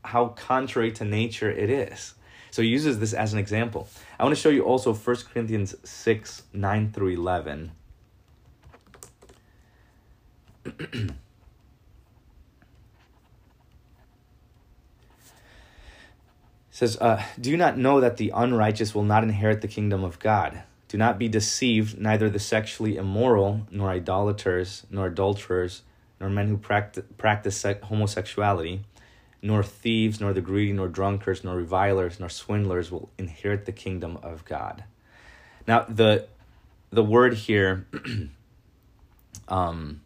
[0.06, 2.14] how contrary to nature it is.
[2.54, 3.88] So he uses this as an example.
[4.20, 7.72] I want to show you also 1 Corinthians 6, 9 through 11.
[16.70, 20.20] says, uh, Do you not know that the unrighteous will not inherit the kingdom of
[20.20, 20.62] God?
[20.88, 25.82] Do not be deceived, neither the sexually immoral, nor idolaters, nor adulterers,
[26.20, 28.82] nor men who practice, practice homosexuality,
[29.44, 34.18] nor thieves, nor the greedy, nor drunkards, nor revilers, nor swindlers will inherit the kingdom
[34.24, 34.86] of God.
[35.68, 36.28] Now, the
[36.92, 37.86] the word here,
[39.50, 40.02] um,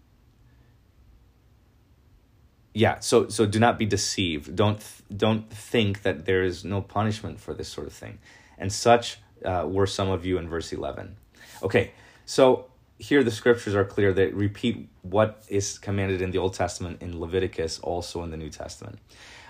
[2.74, 3.00] yeah.
[3.00, 4.56] So so do not be deceived.
[4.56, 4.84] Don't
[5.16, 8.18] don't think that there is no punishment for this sort of thing,
[8.58, 11.16] and such uh, were some of you in verse 11.
[11.62, 11.92] Okay,
[12.26, 12.66] so
[12.98, 17.20] here the scriptures are clear that repeat what is commanded in the Old Testament in
[17.20, 19.00] Leviticus, also in the New Testament.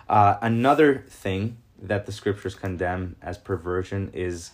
[0.09, 4.51] Uh, another thing that the scriptures condemn as perversion is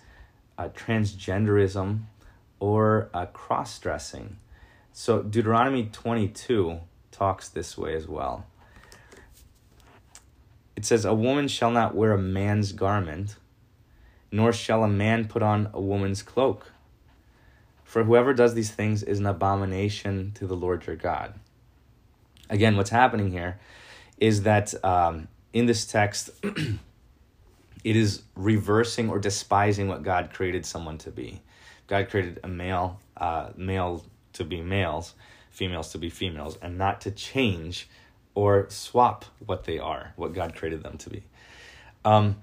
[0.57, 2.01] uh, transgenderism
[2.59, 4.37] or uh, cross dressing.
[4.91, 6.79] So Deuteronomy 22
[7.11, 8.45] talks this way as well.
[10.75, 13.37] It says, A woman shall not wear a man's garment
[14.33, 16.72] nor shall a man put on a woman's cloak.
[17.93, 21.35] For whoever does these things is an abomination to the Lord your God.
[22.49, 23.59] Again, what's happening here
[24.17, 30.97] is that um, in this text, it is reversing or despising what God created someone
[30.97, 31.43] to be.
[31.85, 34.03] God created a male, uh, male
[34.33, 35.13] to be males,
[35.51, 37.87] females to be females, and not to change
[38.33, 41.23] or swap what they are, what God created them to be.
[42.03, 42.37] Um,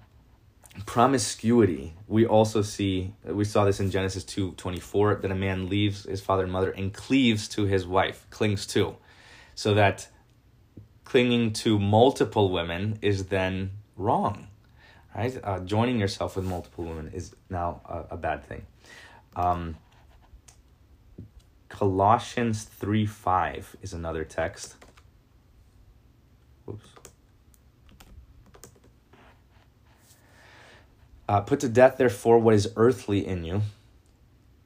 [0.87, 1.95] promiscuity.
[2.07, 6.21] We also see we saw this in genesis 2 24 that a man leaves his
[6.21, 8.97] father and mother and cleaves to his wife clings to.
[9.55, 10.09] So that
[11.05, 14.47] clinging to multiple women is then wrong
[15.15, 15.39] right?
[15.43, 18.67] Uh, joining yourself with multiple women is now a, a bad thing.
[19.37, 19.77] Um,
[21.69, 24.80] colossians 3 5 is another text
[31.31, 33.63] Uh, put to death, therefore, what is earthly in you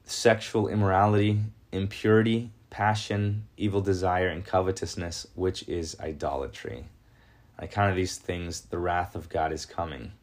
[0.03, 1.39] sexual immorality,
[1.71, 6.85] impurity, passion, evil desire, and covetousness, which is idolatry.
[7.59, 10.13] I count of these things, the wrath of God is coming.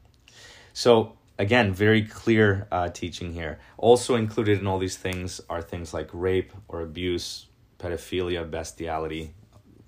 [0.73, 3.61] So, again, very clear uh, teaching here.
[3.77, 7.47] Also included in all these things are things like rape or abuse,
[7.79, 9.33] pedophilia, bestiality,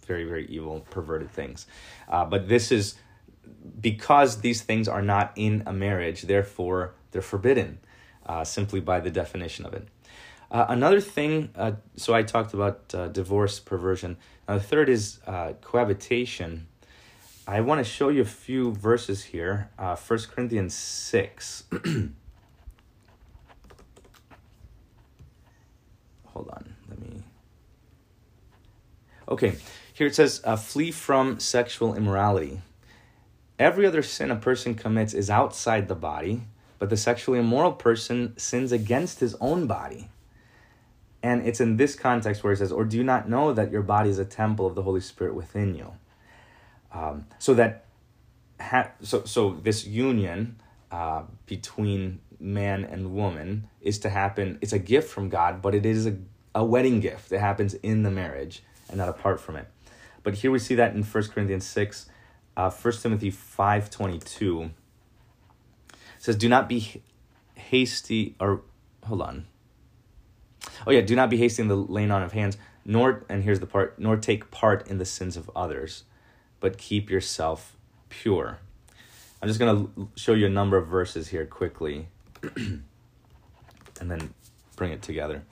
[0.06, 1.66] very, very evil, perverted things.
[2.08, 2.94] Uh, but this is
[3.80, 7.78] because these things are not in a marriage, therefore they're forbidden,
[8.26, 9.88] uh, simply by the definition of it.
[10.50, 14.16] Uh, another thing, uh, so I talked about uh, divorce, perversion.
[14.46, 16.68] Now, the third is uh, cohabitation.
[17.46, 19.70] I want to show you a few verses here.
[19.78, 21.64] Uh, 1 Corinthians 6.
[26.26, 27.22] Hold on, let me.
[29.28, 29.56] Okay,
[29.92, 32.60] here it says, uh, flee from sexual immorality.
[33.58, 36.42] Every other sin a person commits is outside the body,
[36.78, 40.08] but the sexually immoral person sins against his own body.
[41.22, 43.82] And it's in this context where it says, or do you not know that your
[43.82, 45.92] body is a temple of the Holy Spirit within you?
[46.92, 47.86] Um, so that,
[48.60, 54.78] ha- so, so this union uh, between man and woman is to happen, it's a
[54.78, 56.16] gift from God, but it is a,
[56.54, 57.32] a wedding gift.
[57.32, 59.66] It happens in the marriage and not apart from it.
[60.22, 62.06] But here we see that in 1 Corinthians 6,
[62.56, 64.70] uh, 1 Timothy 5.22
[66.18, 67.02] says, do not be
[67.54, 68.62] hasty, or,
[69.04, 69.46] hold on,
[70.86, 73.60] Oh yeah, do not be hasty in the laying on of hands, nor and here's
[73.60, 76.04] the part, nor take part in the sins of others,
[76.60, 77.76] but keep yourself
[78.08, 78.58] pure.
[79.42, 82.08] I'm just going to show you a number of verses here quickly
[82.56, 82.82] and
[84.00, 84.32] then
[84.76, 85.42] bring it together.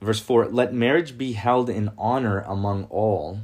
[0.00, 3.40] Verse 4 Let marriage be held in honor among all,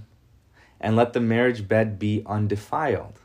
[0.82, 3.20] and let the marriage bed be undefiled.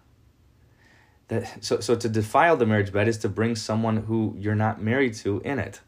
[1.27, 4.81] That, so, so to defile the marriage bed is to bring someone who you're not
[4.81, 5.81] married to in it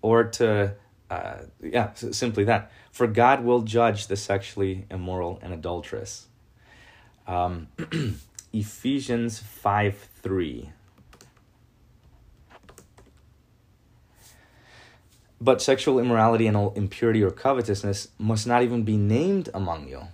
[0.00, 0.74] or to
[1.10, 2.72] uh, yeah simply that.
[2.90, 6.26] For god will judge the sexually immoral and adulterous.
[7.28, 7.68] Um,
[8.52, 10.72] ephesians 5 3
[15.40, 20.08] but sexual immorality and all impurity or covetousness must not even be named among you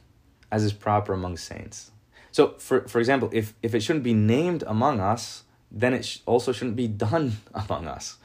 [0.50, 1.90] as is proper among saints
[2.30, 6.18] so for, for example if, if it shouldn't be named among us then it sh-
[6.26, 8.18] also shouldn't be done among us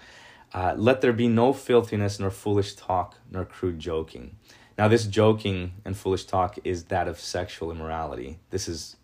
[0.53, 4.35] uh, let there be no filthiness, nor foolish talk, nor crude joking.
[4.77, 8.39] Now, this joking and foolish talk is that of sexual immorality.
[8.51, 8.95] This is,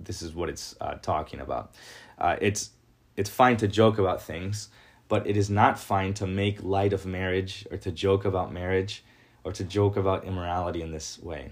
[0.00, 1.74] this is what it's uh, talking about.
[2.18, 2.70] Uh, it's,
[3.16, 4.68] it's fine to joke about things,
[5.08, 9.04] but it is not fine to make light of marriage or to joke about marriage
[9.44, 11.50] or to joke about immorality in this way.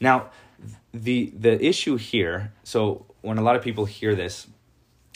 [0.00, 0.30] Now,
[0.92, 2.52] the the issue here.
[2.64, 4.46] So when a lot of people hear this,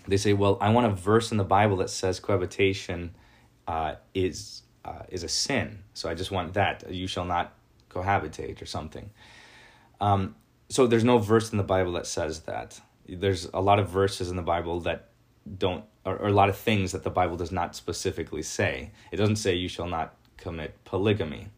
[0.06, 3.14] they say, "Well, I want a verse in the Bible that says cohabitation."
[3.66, 5.80] uh, is uh, is a sin.
[5.94, 7.54] So I just want that you shall not
[7.90, 9.10] cohabitate or something.
[10.00, 10.36] Um,
[10.68, 12.80] so there's no verse in the Bible that says that.
[13.08, 15.08] There's a lot of verses in the Bible that
[15.58, 18.90] don't, or, or a lot of things that the Bible does not specifically say.
[19.12, 21.48] It doesn't say you shall not commit polygamy.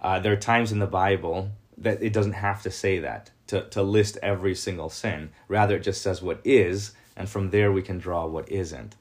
[0.00, 1.50] Uh, there are times in the Bible
[1.80, 5.30] that it doesn't have to say that to, to list every single sin.
[5.48, 8.94] Rather, it just says what is, and from there we can draw what isn't.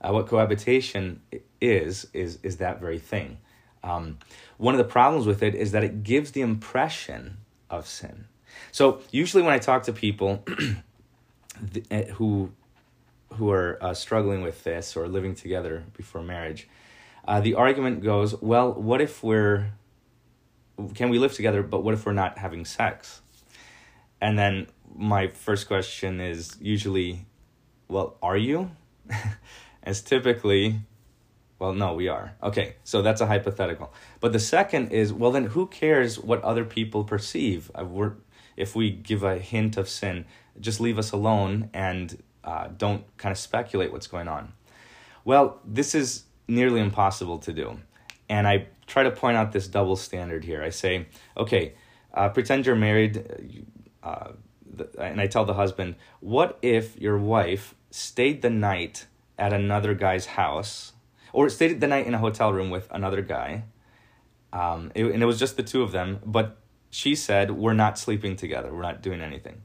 [0.00, 1.20] Uh, what cohabitation
[1.60, 3.38] is is is that very thing.
[3.84, 4.18] Um,
[4.56, 7.38] one of the problems with it is that it gives the impression
[7.70, 8.26] of sin.
[8.70, 10.44] So usually when I talk to people
[11.90, 12.50] eh, who
[13.34, 16.68] who are uh, struggling with this or living together before marriage,
[17.26, 19.72] uh, the argument goes, well, what if we're
[20.94, 23.20] can we live together, but what if we're not having sex?
[24.20, 27.26] And then my first question is usually,
[27.88, 28.70] well, are you?
[29.82, 30.80] As typically,
[31.58, 32.34] well, no, we are.
[32.42, 33.92] Okay, so that's a hypothetical.
[34.20, 37.70] But the second is, well, then who cares what other people perceive?
[37.74, 38.10] Uh,
[38.56, 40.24] if we give a hint of sin,
[40.60, 44.52] just leave us alone and uh, don't kind of speculate what's going on.
[45.24, 47.78] Well, this is nearly impossible to do.
[48.32, 48.56] And I
[48.86, 50.62] try to point out this double standard here.
[50.62, 51.06] I say,
[51.36, 51.74] okay,
[52.14, 53.14] uh, pretend you're married,
[54.02, 54.32] uh,
[54.98, 59.06] and I tell the husband, what if your wife stayed the night
[59.38, 60.92] at another guy's house,
[61.32, 63.64] or stayed the night in a hotel room with another guy.
[64.52, 66.58] Um, it, and it was just the two of them, but
[66.90, 69.62] she said, We're not sleeping together, we're not doing anything.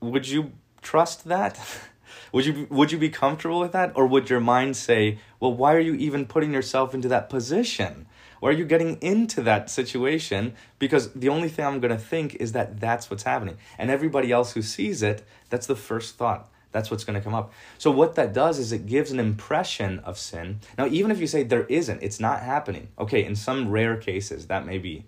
[0.00, 1.58] Would you trust that?
[2.32, 5.74] would you would you be comfortable with that or would your mind say well why
[5.74, 8.06] are you even putting yourself into that position
[8.40, 12.34] why are you getting into that situation because the only thing i'm going to think
[12.36, 16.48] is that that's what's happening and everybody else who sees it that's the first thought
[16.72, 17.52] that's what's going to come up.
[17.78, 20.60] So, what that does is it gives an impression of sin.
[20.76, 22.88] Now, even if you say there isn't, it's not happening.
[22.98, 25.04] Okay, in some rare cases, that may be.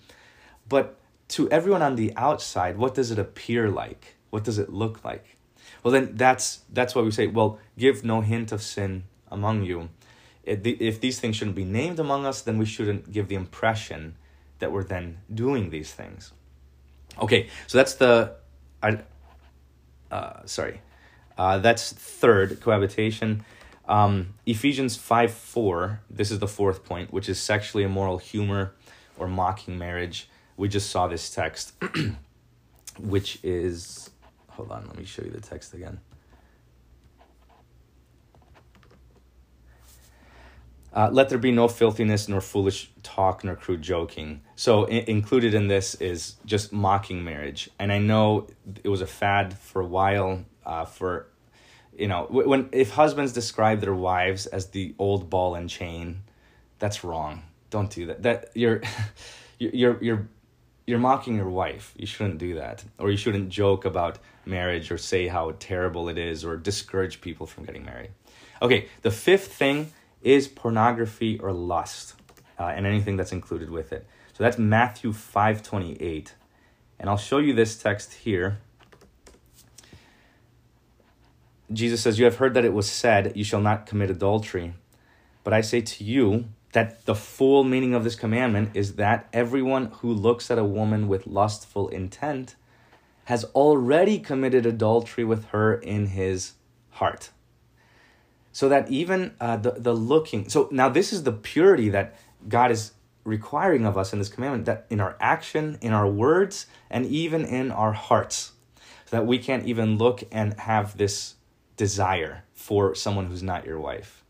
[0.69, 0.99] But
[1.29, 4.17] to everyone on the outside, what does it appear like?
[4.31, 5.34] What does it look like?
[5.85, 9.91] Well, then that's that's why we say, well, give no hint of sin among you.
[10.43, 14.17] If these things shouldn't be named among us, then we shouldn't give the impression
[14.59, 16.33] that we're then doing these things.
[17.19, 18.35] Okay, so that's the,
[18.83, 18.99] I,
[20.11, 20.81] uh, sorry,
[21.39, 23.45] uh, that's third, cohabitation.
[23.87, 28.75] Um, Ephesians 5 4, this is the fourth point, which is sexually immoral humor
[29.19, 30.29] or mocking marriage.
[30.57, 31.73] We just saw this text,
[32.99, 34.11] which is,
[34.55, 36.01] hold on, let me show you the text again.
[40.93, 44.43] Uh, let there be no filthiness, nor foolish talk, nor crude joking.
[44.55, 47.69] So, I- included in this is just mocking marriage.
[47.81, 48.47] And I know
[48.85, 50.45] it was a fad for a while.
[50.65, 51.27] Uh, for,
[51.99, 56.23] you know, when if husbands describe their wives as the old ball and chain,
[56.79, 57.43] that's wrong.
[57.71, 58.23] Don't do that.
[58.23, 58.81] That you're,
[59.59, 60.29] you're you're
[60.87, 61.93] you're mocking your wife.
[61.97, 66.19] You shouldn't do that, or you shouldn't joke about marriage or say how terrible it
[66.19, 68.11] is, or discourage people from getting married.
[68.63, 69.93] Okay, the fifth thing
[70.23, 72.15] is pornography or lust,
[72.59, 74.07] uh, and anything that's included with it.
[74.33, 76.35] So that's Matthew 5:28.
[76.99, 78.59] And I'll show you this text here.
[81.73, 84.75] Jesus says, "You have heard that it was said, you shall not commit adultery.
[85.45, 89.87] But I say to you that the full meaning of this commandment is that everyone
[90.01, 92.57] who looks at a woman with lustful intent
[93.25, 96.53] has already committed adultery with her in his
[96.91, 97.31] heart."
[98.53, 102.15] so that even uh, the, the looking so now this is the purity that
[102.49, 102.93] god is
[103.25, 107.45] requiring of us in this commandment that in our action in our words and even
[107.45, 108.53] in our hearts.
[109.07, 111.35] So that we can't even look and have this
[111.77, 114.25] desire for someone who's not your wife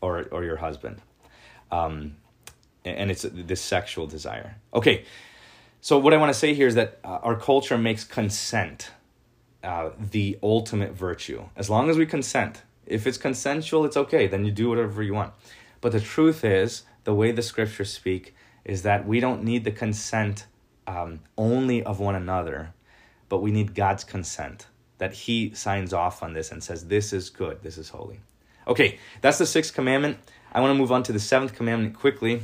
[0.00, 1.00] or, or your husband.
[1.70, 2.16] Um,
[2.84, 4.56] and it's this sexual desire.
[4.72, 5.04] Okay
[5.86, 8.90] so what i want to say here is that uh, our culture makes consent
[9.62, 14.26] uh, the ultimate virtue as long as we consent if it's consensual, it's okay.
[14.26, 15.34] Then you do whatever you want.
[15.80, 18.34] But the truth is, the way the scriptures speak
[18.64, 20.46] is that we don't need the consent
[20.86, 22.72] um, only of one another,
[23.28, 24.66] but we need God's consent.
[24.98, 28.20] That He signs off on this and says, This is good, this is holy.
[28.66, 30.18] Okay, that's the sixth commandment.
[30.52, 32.42] I want to move on to the seventh commandment quickly.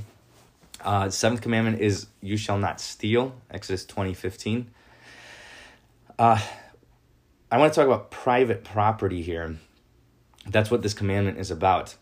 [0.82, 4.70] Uh, seventh commandment is, You shall not steal, Exodus twenty fifteen.
[6.18, 6.40] Uh,
[7.50, 9.56] I want to talk about private property here
[10.46, 11.94] that's what this commandment is about.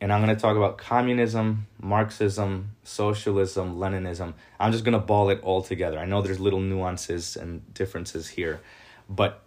[0.00, 4.34] And I'm going to talk about communism, Marxism, socialism, Leninism.
[4.58, 5.98] I'm just going to ball it all together.
[5.98, 8.60] I know there's little nuances and differences here,
[9.08, 9.42] but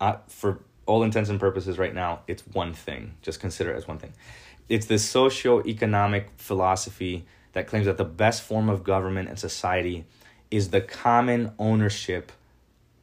[0.00, 3.14] uh, for all intents and purposes right now, it's one thing.
[3.20, 4.14] Just consider it as one thing.
[4.70, 10.04] It's this socio-economic philosophy that claims that the best form of government and society
[10.50, 12.32] is the common ownership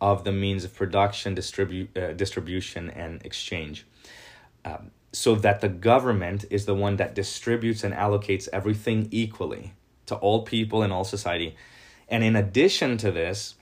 [0.02, 3.86] of the means of production, distribu- uh, distribution, and exchange
[4.66, 9.74] um, so that the government is the one that distributes and allocates everything equally
[10.08, 11.56] to all people in all society.
[12.10, 13.56] And in addition to this,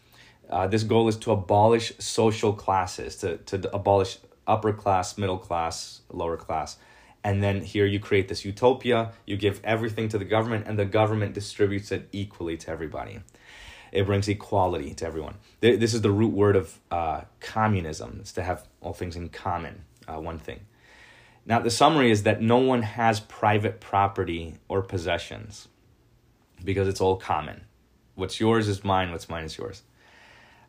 [0.49, 4.17] uh, this goal is to abolish social classes, to, to abolish
[4.47, 6.77] upper class, middle class, lower class.
[7.23, 10.85] And then here you create this utopia, you give everything to the government, and the
[10.85, 13.21] government distributes it equally to everybody.
[13.93, 15.35] It brings equality to everyone.
[15.61, 19.83] This is the root word of uh, communism, it's to have all things in common,
[20.07, 20.61] uh, one thing.
[21.45, 25.67] Now, the summary is that no one has private property or possessions
[26.63, 27.65] because it's all common.
[28.15, 29.83] What's yours is mine, what's mine is yours.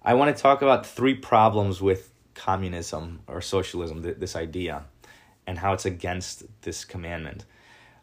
[0.03, 4.85] I want to talk about three problems with communism or socialism, this idea,
[5.47, 7.45] and how it's against this commandment.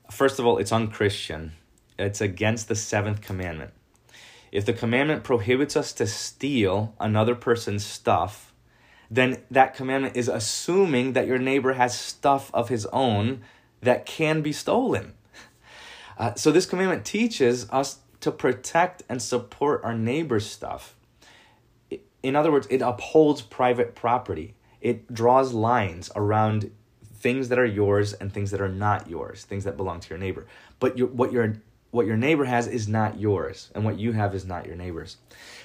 [0.10, 1.54] First of all, it's unchristian,
[1.98, 3.72] it's against the seventh commandment.
[4.52, 8.54] If the commandment prohibits us to steal another person's stuff,
[9.10, 13.42] then that commandment is assuming that your neighbor has stuff of his own
[13.82, 15.14] that can be stolen.
[16.18, 20.96] Uh, so this commandment teaches us to protect and support our neighbor's stuff.
[22.22, 24.54] In other words, it upholds private property.
[24.80, 26.72] It draws lines around
[27.22, 30.18] things that are yours and things that are not yours, things that belong to your
[30.18, 30.48] neighbor.
[30.80, 31.56] But your, what your
[31.92, 35.18] what your neighbor has is not yours, and what you have is not your neighbor's.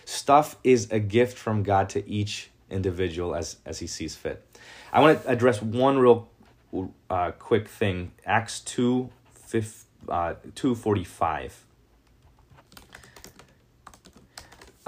[0.04, 4.44] Stuff is a gift from God to each individual as as he sees fit.
[4.92, 6.28] I want to address one real
[7.08, 8.12] uh, quick thing.
[8.24, 11.64] Acts 2, 5, uh, 245.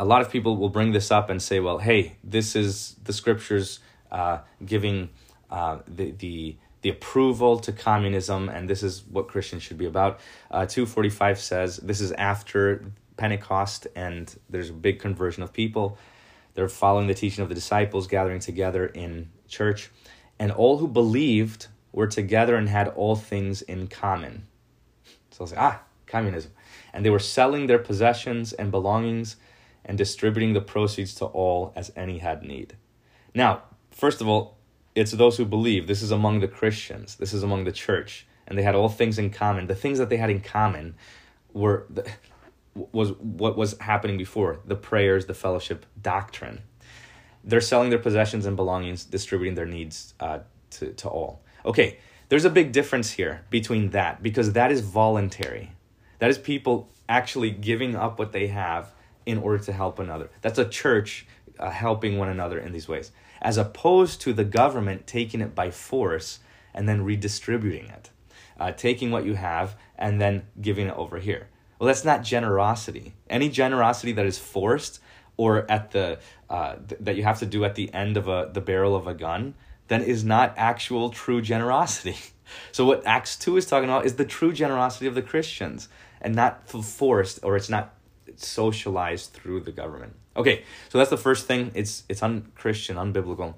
[0.00, 3.12] A lot of people will bring this up and say, well, hey, this is the
[3.12, 3.80] scriptures
[4.12, 5.08] uh, giving
[5.50, 10.20] uh, the, the, the approval to communism, and this is what Christians should be about.
[10.50, 15.98] Uh, 245 says this is after Pentecost, and there's a big conversion of people.
[16.54, 19.90] They're following the teaching of the disciples, gathering together in church.
[20.38, 24.46] And all who believed were together and had all things in common.
[25.30, 26.52] So I was like, ah, communism.
[26.92, 29.36] And they were selling their possessions and belongings
[29.84, 32.76] and distributing the proceeds to all as any had need.
[33.34, 34.57] Now, first of all,
[34.98, 35.86] it's those who believe.
[35.86, 37.16] This is among the Christians.
[37.16, 39.68] This is among the church, and they had all things in common.
[39.68, 40.96] The things that they had in common
[41.52, 42.10] were the,
[42.74, 46.62] was what was happening before the prayers, the fellowship, doctrine.
[47.44, 50.40] They're selling their possessions and belongings, distributing their needs uh,
[50.70, 51.42] to to all.
[51.64, 55.72] Okay, there's a big difference here between that because that is voluntary.
[56.18, 58.92] That is people actually giving up what they have
[59.24, 60.30] in order to help another.
[60.40, 61.26] That's a church
[61.58, 65.70] uh, helping one another in these ways, as opposed to the government taking it by
[65.70, 66.40] force
[66.74, 68.10] and then redistributing it,
[68.58, 71.48] uh, taking what you have and then giving it over here.
[71.78, 73.14] Well, that's not generosity.
[73.30, 75.00] Any generosity that is forced
[75.36, 76.18] or at the
[76.50, 79.06] uh, th- that you have to do at the end of a the barrel of
[79.06, 79.54] a gun,
[79.86, 82.16] then is not actual true generosity.
[82.72, 86.34] So what Acts two is talking about is the true generosity of the Christians, and
[86.34, 87.94] not forced or it's not
[88.36, 90.14] socialized through the government.
[90.38, 91.72] Okay, so that's the first thing.
[91.74, 93.54] It's it's unchristian, unbiblical.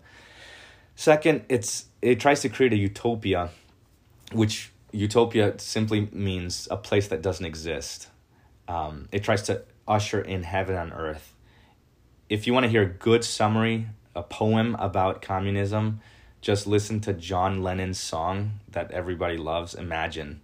[0.96, 3.50] Second, it's it tries to create a utopia,
[4.32, 8.08] which utopia simply means a place that doesn't exist.
[8.66, 11.34] Um, it tries to usher in heaven on earth.
[12.30, 16.00] If you want to hear a good summary, a poem about communism,
[16.40, 20.40] just listen to John Lennon's song that everybody loves, Imagine.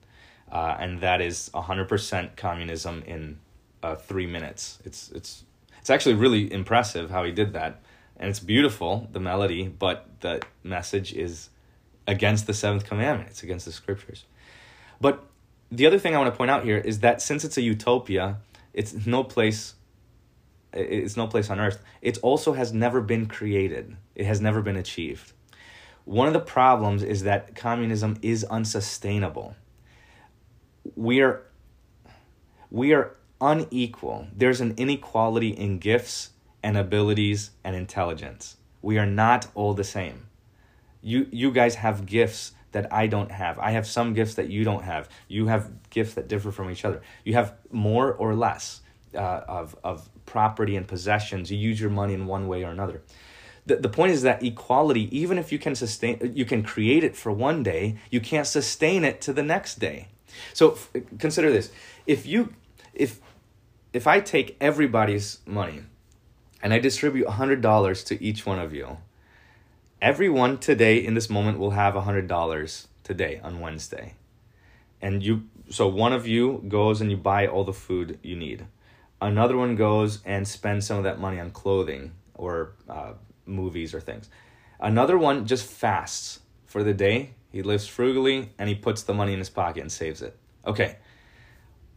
[0.51, 3.39] Uh, and that is 100% communism in
[3.83, 4.79] uh, three minutes.
[4.85, 5.45] It's, it's,
[5.87, 7.81] it's actually really impressive how he did that.
[8.17, 11.51] And it's beautiful, the melody, but the message is
[12.09, 14.25] against the seventh commandment, it's against the scriptures.
[15.01, 15.25] But
[15.71, 18.39] the other thing I want to point out here is that since it's a utopia,
[18.73, 19.75] it's no place
[20.73, 21.81] it's no place on earth.
[22.03, 23.97] It also has never been created.
[24.17, 25.35] It has never been achieved.
[26.05, 29.55] One of the problems is that communism is unsustainable.
[30.97, 31.43] We are
[32.73, 34.29] we are unequal.
[34.35, 36.31] There's an inequality in gifts
[36.63, 38.57] and abilities and intelligence.
[38.83, 40.27] We are not all the same.
[41.03, 43.59] You you guys have gifts that I don't have.
[43.59, 45.09] I have some gifts that you don't have.
[45.29, 47.01] You have gifts that differ from each other.
[47.25, 48.81] You have more or less
[49.15, 51.51] uh, of, of property and possessions.
[51.51, 53.03] You use your money in one way or another.
[53.65, 57.17] The, the point is that equality, even if you can sustain, you can create it
[57.17, 60.09] for one day, you can't sustain it to the next day.
[60.53, 61.71] So f- consider this:
[62.07, 62.53] if you,
[62.93, 63.21] if,
[63.97, 65.83] if I take everybody's money,
[66.63, 68.99] and I distribute hundred dollars to each one of you,
[70.03, 74.15] everyone today in this moment will have a hundred dollars today on Wednesday.
[75.01, 78.67] And you so one of you goes and you buy all the food you need.
[79.21, 83.15] Another one goes and spends some of that money on clothing or uh,
[83.47, 84.29] movies or things.
[84.79, 87.31] Another one just fasts for the day.
[87.51, 90.37] He lives frugally and he puts the money in his pocket and saves it.
[90.67, 90.97] Okay.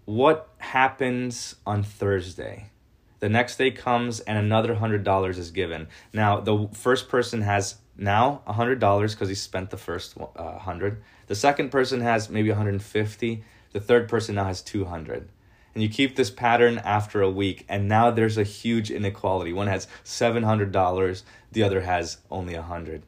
[0.10, 2.72] What happens on Thursday?
[3.20, 5.88] The next day comes and another $100 is given.
[6.12, 11.36] Now, the first person has now $100 because he spent the first uh, 100 the
[11.36, 15.30] second person has maybe 150 the third person now has 200
[15.76, 19.54] and you keep this pattern after a week and now there's a huge inequality.
[19.54, 23.04] One has $700 the other has only 100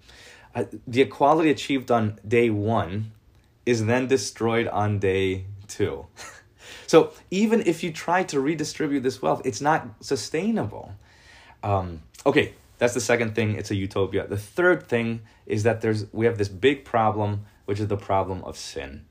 [0.53, 3.11] uh, the equality achieved on day one
[3.65, 6.05] is then destroyed on day two
[6.91, 6.97] so
[7.29, 10.85] even if you try to redistribute this wealth it's not sustainable
[11.63, 12.47] um, okay
[12.81, 13.53] that's the second thing.
[13.57, 14.25] It's a utopia.
[14.25, 18.43] The third thing is that there's we have this big problem, which is the problem
[18.43, 19.05] of sin.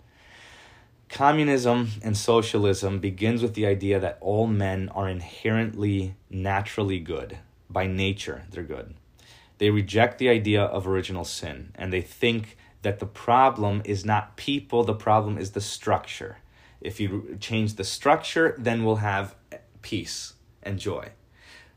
[1.09, 7.39] Communism and socialism begins with the idea that all men are inherently naturally good.
[7.71, 8.95] By nature, they're good.
[9.59, 14.35] They reject the idea of original sin and they think that the problem is not
[14.35, 16.39] people, the problem is the structure.
[16.81, 19.35] If you change the structure, then we'll have
[19.83, 21.11] peace and joy.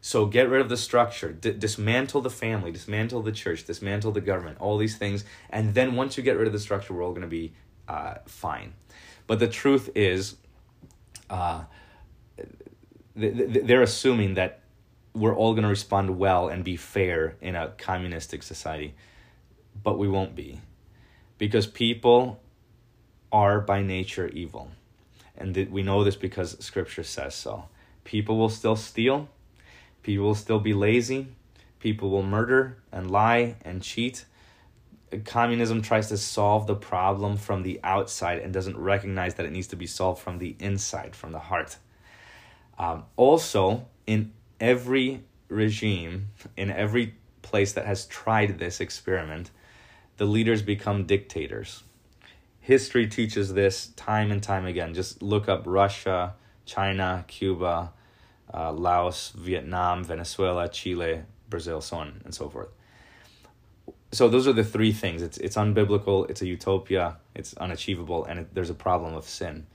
[0.02, 4.20] So get rid of the structure, D- dismantle the family, dismantle the church, dismantle the
[4.20, 5.24] government, all these things.
[5.50, 7.54] And then once you get rid of the structure, we're all going to be
[7.88, 8.74] uh, fine.
[9.28, 10.36] But the truth is,
[11.30, 11.64] uh,
[13.16, 14.60] they're assuming that
[15.14, 18.96] we're all going to respond well and be fair in a communistic society.
[19.82, 20.60] But we won't be.
[21.38, 22.42] Because people
[23.32, 24.72] are by nature evil.
[25.38, 27.66] And th- we know this because scripture says so.
[28.04, 29.30] People will still steal
[30.04, 31.28] People will still be lazy.
[31.80, 34.26] People will murder and lie and cheat.
[35.26, 39.68] Communism tries to solve the problem from the outside and doesn't recognize that it needs
[39.68, 41.78] to be solved from the inside, from the heart.
[42.78, 49.52] Um, also, in every regime, in every place that has tried this experiment,
[50.18, 51.84] the leaders become dictators.
[52.64, 54.94] History teaches this time and time again.
[54.94, 56.34] Just look up Russia,
[56.66, 57.92] China, Cuba,
[58.54, 62.70] uh, Laos, Vietnam, Venezuela, Chile, Brazil, so on and so forth.
[64.14, 65.22] so those are the three things.
[65.22, 66.30] It's it's unbiblical.
[66.30, 67.18] It's a utopia.
[67.36, 69.68] It's unachievable, and it, there's a problem of sin.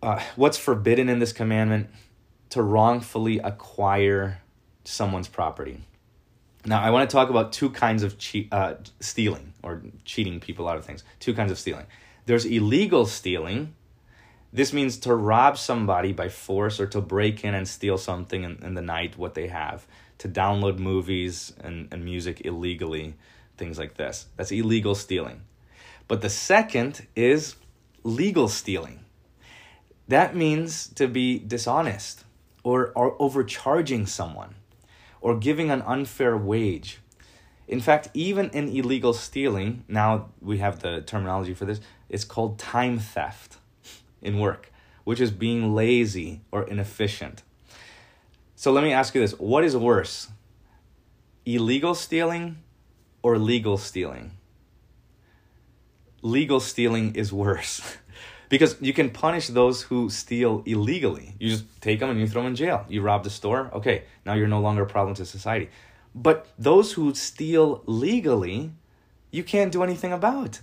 [0.00, 1.88] Uh, what's forbidden in this commandment?
[2.50, 4.42] To wrongfully acquire
[4.84, 5.80] someone's property.
[6.64, 10.68] Now, I want to talk about two kinds of cheat, uh, stealing or cheating people
[10.68, 11.04] out of things.
[11.20, 11.86] Two kinds of stealing.
[12.26, 13.74] There's illegal stealing.
[14.52, 18.62] This means to rob somebody by force or to break in and steal something in,
[18.62, 19.86] in the night, what they have,
[20.18, 23.14] to download movies and, and music illegally,
[23.56, 24.26] things like this.
[24.36, 25.42] That's illegal stealing.
[26.08, 27.54] But the second is
[28.02, 29.04] legal stealing.
[30.08, 32.24] That means to be dishonest
[32.64, 34.54] or, or overcharging someone
[35.20, 37.00] or giving an unfair wage.
[37.66, 42.58] In fact, even in illegal stealing, now we have the terminology for this, it's called
[42.58, 43.58] time theft
[44.22, 44.72] in work,
[45.04, 47.42] which is being lazy or inefficient.
[48.56, 50.28] So let me ask you this what is worse,
[51.44, 52.58] illegal stealing
[53.22, 54.32] or legal stealing?
[56.22, 57.80] Legal stealing is worse.
[58.48, 61.34] because you can punish those who steal illegally.
[61.38, 62.84] You just take them and you throw them in jail.
[62.88, 65.68] You rob the store, okay, now you're no longer a problem to society.
[66.14, 68.72] But those who steal legally,
[69.30, 70.60] you can't do anything about.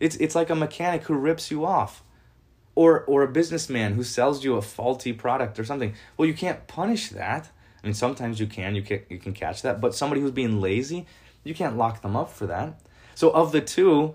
[0.00, 2.02] It's it's like a mechanic who rips you off.
[2.76, 5.94] Or or a businessman who sells you a faulty product or something.
[6.16, 7.50] Well, you can't punish that.
[7.82, 10.60] I mean, sometimes you can, you can you can catch that, but somebody who's being
[10.60, 11.06] lazy,
[11.44, 12.80] you can't lock them up for that.
[13.14, 14.14] So of the two,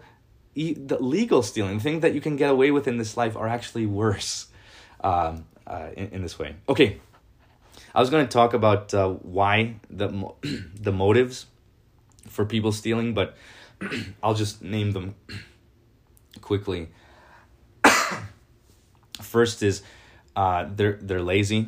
[0.56, 3.86] the legal stealing, things that you can get away with in this life are actually
[3.86, 4.47] worse
[5.02, 6.56] um, uh, in, in, this way.
[6.68, 7.00] Okay,
[7.93, 10.34] I was going to talk about uh, why the
[10.76, 11.45] the motives
[12.28, 13.36] for people stealing, but
[14.24, 15.16] I'll just name them
[16.41, 16.89] quickly.
[19.22, 19.84] First is
[20.36, 21.68] uh, they're they're lazy.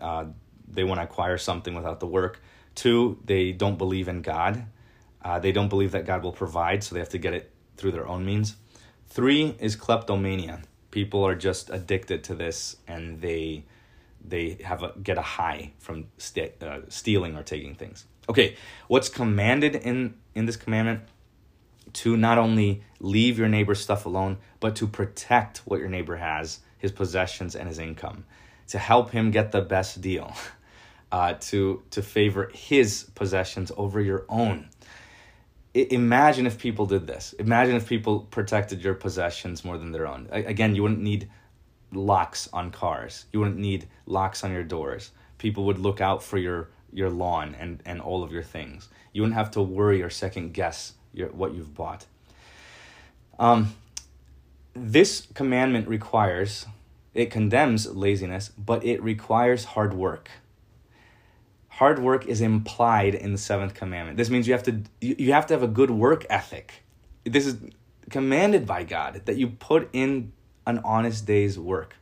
[0.00, 0.26] Uh,
[0.68, 2.42] they want to acquire something without the work.
[2.74, 4.66] Two, they don't believe in God.
[5.22, 7.92] Uh, they don't believe that God will provide, so they have to get it through
[7.92, 8.56] their own means.
[9.08, 10.62] Three is kleptomania.
[10.90, 13.64] People are just addicted to this, and they
[14.28, 18.06] they have a get a high from st- uh, stealing or taking things.
[18.28, 18.56] Okay,
[18.88, 21.00] what's commanded in in this commandment?
[21.92, 26.60] To not only leave your neighbor's stuff alone, but to protect what your neighbor has,
[26.76, 28.24] his possessions and his income,
[28.68, 30.34] to help him get the best deal,
[31.12, 34.68] uh, to to favor his possessions over your own
[35.76, 37.34] imagine if people did this.
[37.34, 40.28] Imagine if people protected your possessions more than their own.
[40.30, 41.28] Again, you wouldn't need
[41.92, 43.26] locks on cars.
[43.32, 45.10] You wouldn't need locks on your doors.
[45.38, 48.88] People would look out for your your lawn and and all of your things.
[49.12, 52.06] You wouldn't have to worry or second guess your what you've bought.
[53.38, 53.74] Um,
[54.74, 56.66] this commandment requires
[57.12, 60.30] it condemns laziness, but it requires hard work
[61.76, 64.16] hard work is implied in the seventh commandment.
[64.16, 66.82] This means you have to you have to have a good work ethic.
[67.24, 67.58] This is
[68.08, 70.32] commanded by God that you put in
[70.66, 71.94] an honest day's work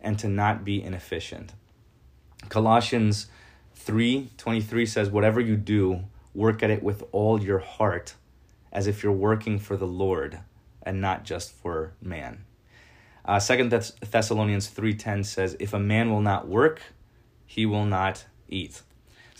[0.00, 1.54] and to not be inefficient.
[2.50, 3.28] Colossians
[3.74, 6.04] 3:23 says whatever you do,
[6.34, 8.16] work at it with all your heart
[8.72, 10.40] as if you're working for the Lord
[10.82, 12.44] and not just for man.
[13.24, 16.82] Uh, Second Thessalonians 3:10 says if a man will not work,
[17.46, 18.82] he will not eat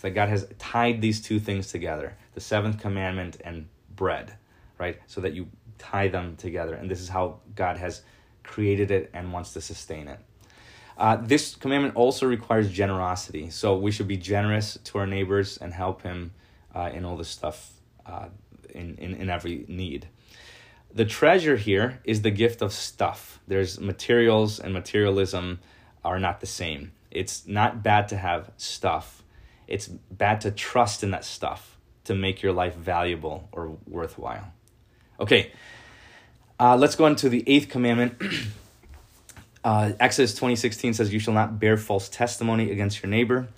[0.05, 4.35] that God has tied these two things together the seventh commandment and bread,
[4.79, 4.99] right?
[5.07, 5.49] So that you
[5.79, 6.75] tie them together.
[6.75, 8.03] And this is how God has
[8.43, 10.19] created it and wants to sustain it.
[10.99, 13.49] Uh, this commandment also requires generosity.
[13.49, 16.33] So we should be generous to our neighbors and help him
[16.75, 17.73] uh, in all this stuff,
[18.05, 18.27] uh,
[18.75, 20.09] in, in, in every need.
[20.93, 23.41] The treasure here is the gift of stuff.
[23.49, 25.61] There's materials, and materialism
[26.05, 26.93] are not the same.
[27.11, 29.24] It's not bad to have stuff,
[29.67, 34.53] it's bad to trust in that stuff to make your life valuable or worthwhile.
[35.19, 35.53] Okay,
[36.59, 38.21] uh, let's go into the eighth commandment.
[39.65, 43.49] uh, Exodus 2016 says, You shall not bear false testimony against your neighbor.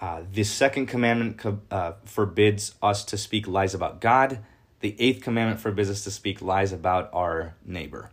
[0.00, 1.40] Uh, the second commandment
[1.70, 4.40] uh, forbids us to speak lies about God.
[4.80, 8.10] The eighth commandment forbids us to speak lies about our neighbor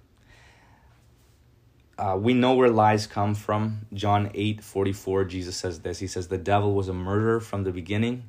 [1.98, 3.86] uh, we know where lies come from.
[3.94, 6.00] John 8 44, Jesus says this.
[6.00, 8.24] He says, The devil was a murderer from the beginning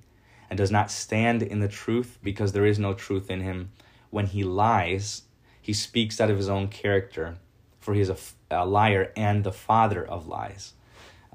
[0.50, 3.70] and does not stand in the truth because there is no truth in him.
[4.10, 5.22] When he lies,
[5.60, 7.38] he speaks out of his own character,
[7.80, 8.16] for he is a,
[8.50, 10.74] a liar and the father of lies.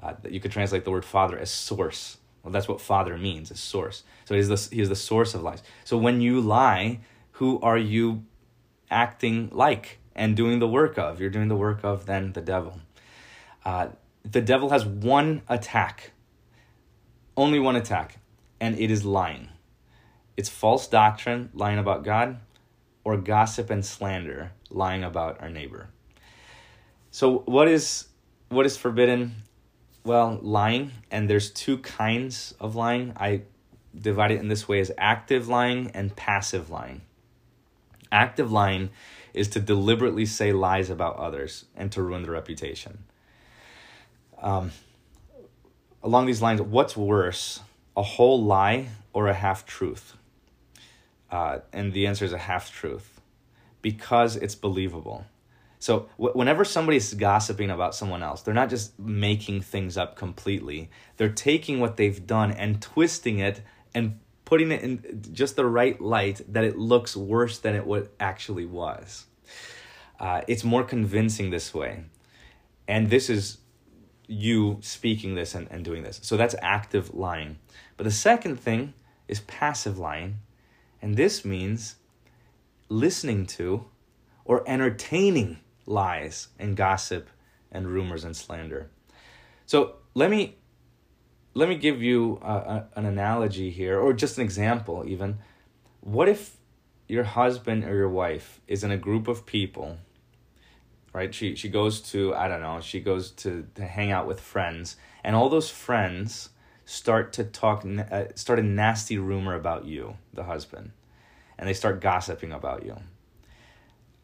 [0.02, 2.18] Uh, you could translate the word father as source.
[2.42, 4.02] Well, that's what father means, is source.
[4.24, 5.62] So he is, the, he is the source of lies.
[5.84, 7.00] So when you lie,
[7.32, 8.24] who are you
[8.90, 9.99] acting like?
[10.20, 11.18] And doing the work of.
[11.18, 12.78] You're doing the work of then the devil.
[13.64, 13.88] Uh,
[14.22, 16.12] the devil has one attack,
[17.38, 18.18] only one attack,
[18.60, 19.48] and it is lying.
[20.36, 22.38] It's false doctrine, lying about God,
[23.02, 25.88] or gossip and slander, lying about our neighbor.
[27.10, 28.08] So what is
[28.50, 29.36] what is forbidden?
[30.04, 33.14] Well, lying, and there's two kinds of lying.
[33.16, 33.42] I
[33.98, 37.00] divide it in this way as active lying and passive lying.
[38.12, 38.90] Active lying
[39.34, 43.04] is to deliberately say lies about others and to ruin their reputation.
[44.40, 44.72] Um,
[46.02, 47.60] along these lines, what's worse,
[47.96, 50.16] a whole lie or a half truth?
[51.30, 53.20] Uh, and the answer is a half truth
[53.82, 55.24] because it's believable.
[55.78, 60.90] So w- whenever somebody's gossiping about someone else, they're not just making things up completely.
[61.16, 63.62] They're taking what they've done and twisting it
[63.94, 64.20] and
[64.50, 68.66] putting it in just the right light that it looks worse than it what actually
[68.66, 69.26] was.
[70.18, 72.02] Uh, it's more convincing this way.
[72.88, 73.58] And this is
[74.26, 76.18] you speaking this and, and doing this.
[76.24, 77.58] So that's active lying.
[77.96, 78.92] But the second thing
[79.28, 80.40] is passive lying.
[81.00, 81.94] And this means
[82.88, 83.84] listening to
[84.44, 87.30] or entertaining lies and gossip
[87.70, 88.90] and rumors and slander.
[89.66, 90.56] So let me
[91.54, 95.38] let me give you a, a, an analogy here, or just an example, even.
[96.00, 96.56] What if
[97.08, 99.98] your husband or your wife is in a group of people
[101.12, 101.34] right?
[101.34, 102.80] She she goes to I don't know.
[102.80, 106.50] She goes to to hang out with friends, and all those friends
[106.84, 110.92] start to talk uh, start a nasty rumor about you, the husband,
[111.58, 112.96] and they start gossiping about you.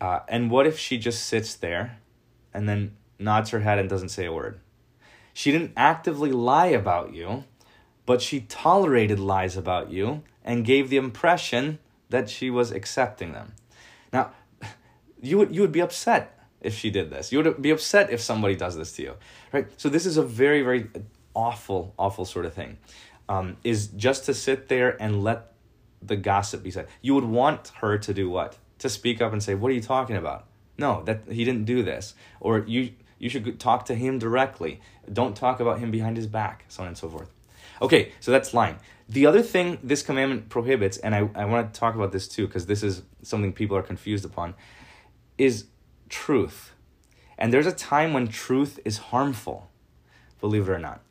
[0.00, 1.98] Uh, and what if she just sits there,
[2.52, 4.60] and then nods her head and doesn't say a word?
[5.36, 7.44] She didn't actively lie about you,
[8.06, 11.78] but she tolerated lies about you and gave the impression
[12.08, 13.52] that she was accepting them.
[14.14, 14.30] Now,
[15.20, 17.32] you would you would be upset if she did this.
[17.32, 19.14] You would be upset if somebody does this to you,
[19.52, 19.68] right?
[19.76, 20.88] So this is a very, very
[21.34, 22.78] awful, awful sort of thing.
[23.28, 25.52] Um, is just to sit there and let
[26.00, 26.88] the gossip be said.
[27.02, 28.56] You would want her to do what?
[28.78, 30.46] To speak up and say, "What are you talking about?"
[30.78, 34.80] No, that he didn't do this, or you you should talk to him directly.
[35.10, 37.30] Don't talk about him behind his back, so on and so forth.
[37.80, 38.76] Okay, so that's lying.
[39.08, 42.46] The other thing this commandment prohibits, and I, I want to talk about this too,
[42.46, 44.54] because this is something people are confused upon,
[45.38, 45.66] is
[46.08, 46.72] truth.
[47.38, 49.70] And there's a time when truth is harmful,
[50.40, 51.02] believe it or not.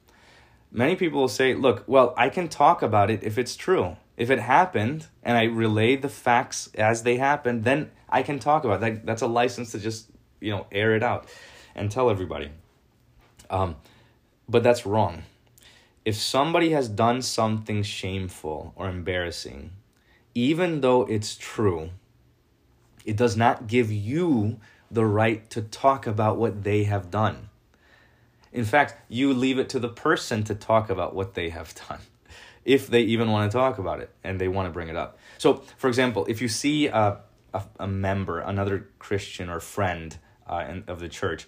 [0.71, 3.95] Many people will say, look, well, I can talk about it if it's true.
[4.17, 8.63] If it happened and I relay the facts as they happened, then I can talk
[8.63, 9.05] about it.
[9.05, 10.09] That's a license to just,
[10.41, 11.29] you know, air it out
[11.76, 12.49] and tell everybody.
[13.49, 13.76] Um,
[14.47, 15.23] but that's wrong.
[16.03, 19.71] If somebody has done something shameful or embarrassing,
[20.34, 21.89] even though it's true,
[23.05, 24.59] it does not give you
[24.91, 27.49] the right to talk about what they have done.
[28.51, 31.99] In fact, you leave it to the person to talk about what they have done,
[32.63, 35.17] if they even want to talk about it and they want to bring it up.
[35.38, 37.17] So, for example, if you see a,
[37.53, 40.17] a, a member, another Christian or friend
[40.47, 41.47] uh, in, of the church,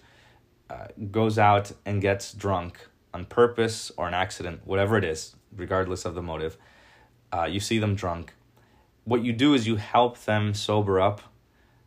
[0.70, 6.04] uh, goes out and gets drunk on purpose or an accident, whatever it is, regardless
[6.04, 6.56] of the motive,
[7.32, 8.34] uh, you see them drunk.
[9.04, 11.22] What you do is you help them sober up,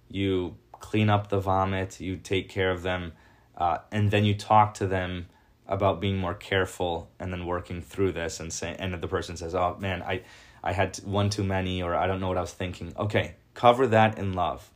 [0.10, 3.14] you clean up the vomit, you take care of them,
[3.58, 5.28] uh, and then you talk to them
[5.68, 9.56] about being more careful and then working through this and say and the person says,
[9.56, 10.22] "Oh man, I
[10.64, 13.88] I had one too many or I don't know what I was thinking." Okay, cover
[13.88, 14.70] that in love.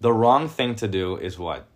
[0.00, 1.66] The wrong thing to do is what?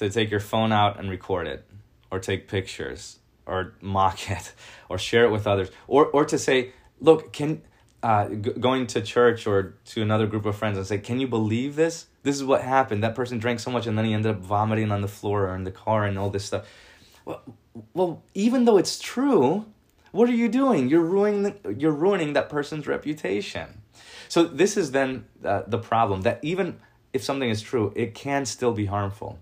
[0.00, 1.66] To take your phone out and record it
[2.10, 4.54] or take pictures or mock it
[4.88, 7.60] or share it with others or or to say, "Look, can
[8.02, 11.28] uh, g- going to church or to another group of friends and say, "Can you
[11.28, 12.06] believe this?
[12.22, 13.02] This is what happened.
[13.02, 15.54] That person drank so much and then he ended up vomiting on the floor or
[15.54, 16.66] in the car and all this stuff."
[17.26, 17.42] Well,
[17.92, 19.66] well even though it's true,
[20.12, 20.88] what are you doing?
[20.88, 23.82] You're ruining you're ruining that person's reputation.
[24.30, 26.80] So this is then uh, the problem that even
[27.12, 29.38] if something is true, it can still be harmful.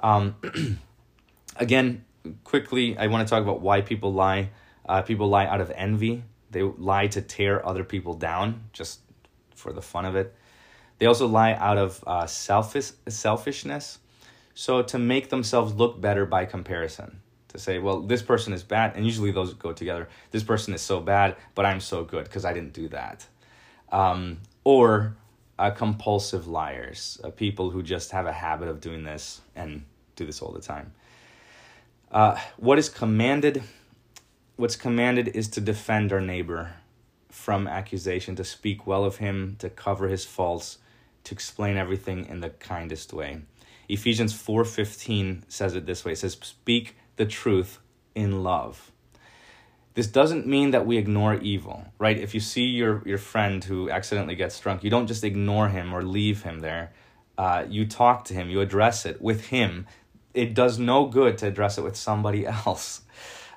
[0.00, 0.36] Um,
[1.56, 2.04] again,
[2.44, 4.50] quickly, I want to talk about why people lie.
[4.88, 9.00] Uh, people lie out of envy they lie to tear other people down just
[9.54, 10.34] for the fun of it.
[10.98, 13.98] They also lie out of uh, selfish selfishness,
[14.54, 17.20] so to make themselves look better by comparison.
[17.48, 20.08] To say, well, this person is bad, and usually those go together.
[20.30, 23.26] This person is so bad, but I'm so good because I didn't do that.
[23.90, 25.16] Um, or
[25.60, 29.84] uh, compulsive liars, uh, people who just have a habit of doing this and
[30.16, 30.92] do this all the time.
[32.10, 33.62] Uh, what is commanded
[34.56, 36.74] what's commanded is to defend our neighbor
[37.30, 40.78] from accusation, to speak well of him, to cover his faults,
[41.24, 43.40] to explain everything in the kindest way.
[43.88, 46.12] Ephesians 4:15 says it this way.
[46.12, 47.80] It says speak the truth
[48.14, 48.92] in love.
[50.00, 52.16] This doesn't mean that we ignore evil, right?
[52.16, 55.94] If you see your, your friend who accidentally gets drunk, you don't just ignore him
[55.94, 56.94] or leave him there.
[57.36, 59.86] Uh, you talk to him, you address it with him.
[60.32, 63.02] It does no good to address it with somebody else.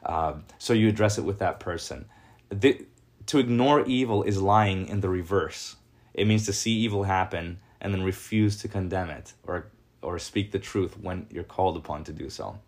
[0.05, 2.07] Uh, so you address it with that person.
[2.49, 2.85] The,
[3.27, 5.77] to ignore evil is lying in the reverse.
[6.13, 9.67] It means to see evil happen and then refuse to condemn it or,
[10.01, 12.59] or speak the truth when you're called upon to do so.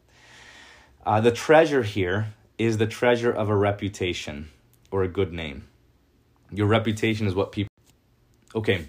[1.06, 2.28] Uh, the treasure here
[2.58, 4.50] is the treasure of a reputation
[4.92, 5.68] or a good name.
[6.52, 7.72] Your reputation is what people.
[8.54, 8.88] Okay,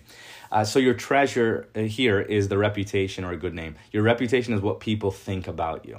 [0.52, 3.76] uh, so your treasure uh, here is the reputation or a good name.
[3.90, 5.98] Your reputation is what people think about you.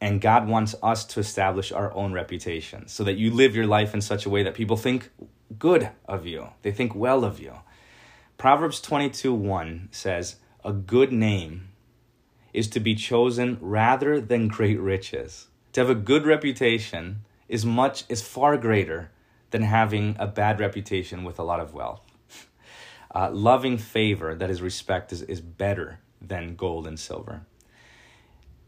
[0.00, 3.92] And God wants us to establish our own reputation so that you live your life
[3.92, 5.10] in such a way that people think
[5.58, 7.54] good of you, they think well of you.
[8.38, 11.68] Proverbs 22 1 says, A good name
[12.54, 15.48] is to be chosen rather than great riches.
[15.72, 19.10] To have a good reputation is much is far greater
[19.50, 22.02] than having a bad reputation with a lot of wealth.
[23.12, 27.42] Uh, loving favor, that is respect, is, is better than gold and silver.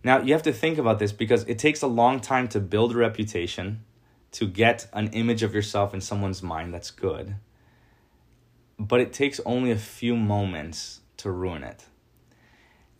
[0.03, 2.92] Now, you have to think about this because it takes a long time to build
[2.92, 3.84] a reputation,
[4.32, 7.36] to get an image of yourself in someone's mind that's good.
[8.80, 11.86] But it takes only a few moments to ruin it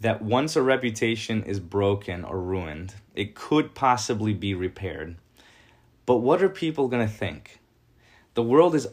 [0.03, 5.16] that once a reputation is broken or ruined, it could possibly be repaired.
[6.06, 7.60] But what are people going to think?
[8.34, 8.88] The world is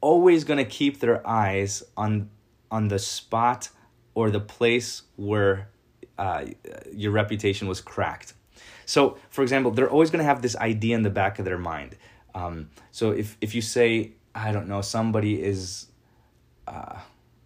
[0.00, 2.30] always going to keep their eyes on
[2.70, 3.70] on the spot
[4.14, 5.68] or the place where
[6.18, 6.46] uh,
[6.92, 8.34] your reputation was cracked.
[8.84, 11.58] So, for example, they're always going to have this idea in the back of their
[11.58, 11.96] mind.
[12.34, 15.86] Um, so, if if you say, I don't know, somebody is
[16.66, 16.98] uh,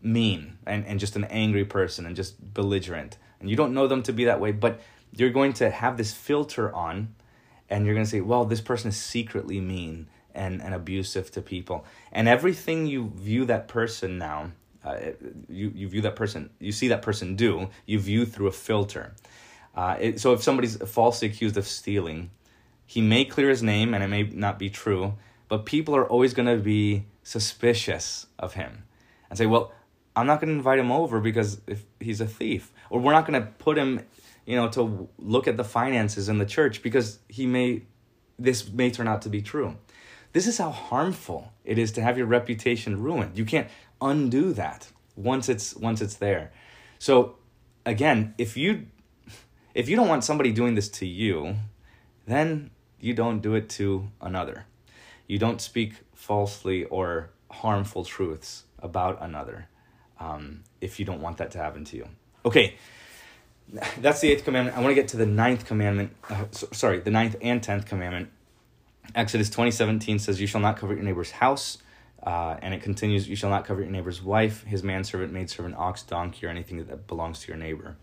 [0.03, 3.19] mean and, and just an angry person and just belligerent.
[3.41, 4.81] And you don't know them to be that way, but
[5.13, 7.15] you're going to have this filter on
[7.69, 11.43] and you're going to say, well, this person is secretly mean and, and abusive to
[11.43, 11.85] people.
[12.13, 14.53] And everything you view that person now,
[14.85, 14.99] uh,
[15.49, 19.15] you, you view that person, you see that person do, you view through a filter.
[19.75, 22.31] Uh, it, so if somebody's falsely accused of stealing,
[22.87, 25.15] he may clear his name and it may not be true,
[25.49, 28.85] but people are always going to be suspicious of him
[29.29, 29.73] and say, well,
[30.17, 33.27] I'm not going to invite him over because if he's a thief, or we're not
[33.27, 34.05] going to put him,
[34.51, 37.83] you know, to look at the finances in the church because he may,
[38.37, 39.77] this may turn out to be true.
[40.33, 43.39] This is how harmful it is to have your reputation ruined.
[43.39, 43.69] You can't
[44.01, 46.51] undo that once it's once it's there.
[46.99, 47.37] So
[47.87, 48.87] again, if you
[49.75, 51.55] if you don't want somebody doing this to you,
[52.27, 54.67] then you don't do it to another.
[55.29, 59.69] You don't speak falsely or harmful truths about another
[60.19, 62.09] um, if you don't want that to happen to you.
[62.45, 62.75] Okay,
[63.99, 64.77] that's the eighth commandment.
[64.77, 66.15] I want to get to the ninth commandment.
[66.29, 68.31] Uh, so, sorry, the ninth and tenth commandment.
[69.15, 71.79] Exodus twenty seventeen says, "You shall not covet your neighbor's house."
[72.23, 76.03] Uh, and it continues, "You shall not covet your neighbor's wife, his manservant, maidservant, ox,
[76.03, 77.97] donkey, or anything that belongs to your neighbor."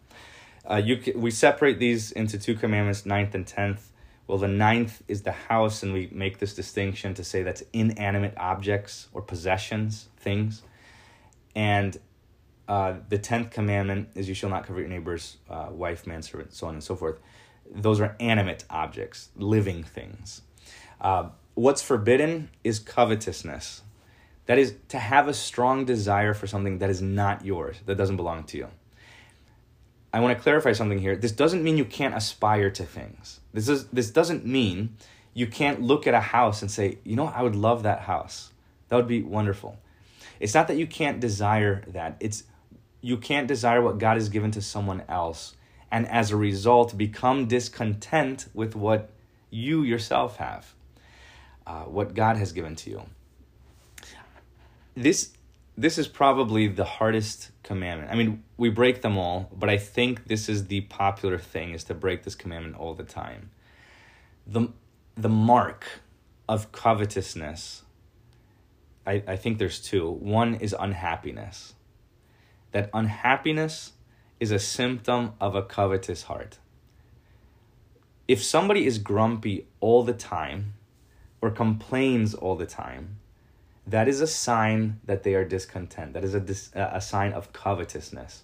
[0.70, 3.92] Uh, you we separate these into two commandments, ninth and tenth.
[4.26, 8.34] Well, the ninth is the house, and we make this distinction to say that's inanimate
[8.36, 10.64] objects or possessions, things.
[11.56, 11.98] And
[12.68, 16.68] uh, the tenth commandment is you shall not covet your neighbor's uh, wife, manservant, so
[16.68, 17.20] on and so forth.
[17.70, 20.42] Those are animate objects, living things.
[21.00, 23.84] Uh, what's forbidden is covetousness.
[24.46, 28.16] That is to have a strong desire for something that is not yours, that doesn't
[28.16, 28.68] belong to you.
[30.14, 31.16] I want to clarify something here.
[31.16, 33.42] This doesn't mean you can't aspire to things.
[33.54, 34.96] This is this doesn't mean
[35.34, 38.52] you can't look at a house and say, you know, I would love that house.
[38.88, 39.78] That would be wonderful.
[40.40, 42.16] It's not that you can't desire that.
[42.20, 42.44] It's
[43.08, 45.56] you can't desire what God has given to someone else
[45.90, 49.10] and as a result become discontent with what
[49.50, 50.74] you yourself have,
[51.66, 53.04] uh, what God has given to you.
[54.94, 55.32] This
[55.78, 58.12] this is probably the hardest commandment.
[58.12, 61.86] I mean, we break them all, but I think this is the popular thing is
[61.86, 63.52] to break this commandment all the time.
[64.46, 64.74] The
[65.16, 66.02] the mark
[66.50, 67.84] of covetousness
[69.06, 70.10] I, I think there's two.
[70.10, 71.74] One is unhappiness
[72.78, 73.94] that unhappiness
[74.40, 76.60] is a symptom of a covetous heart.
[78.28, 80.74] If somebody is grumpy all the time
[81.42, 83.18] or complains all the time,
[83.88, 86.14] that is a sign that they are discontent.
[86.14, 88.44] That is a, dis- a sign of covetousness.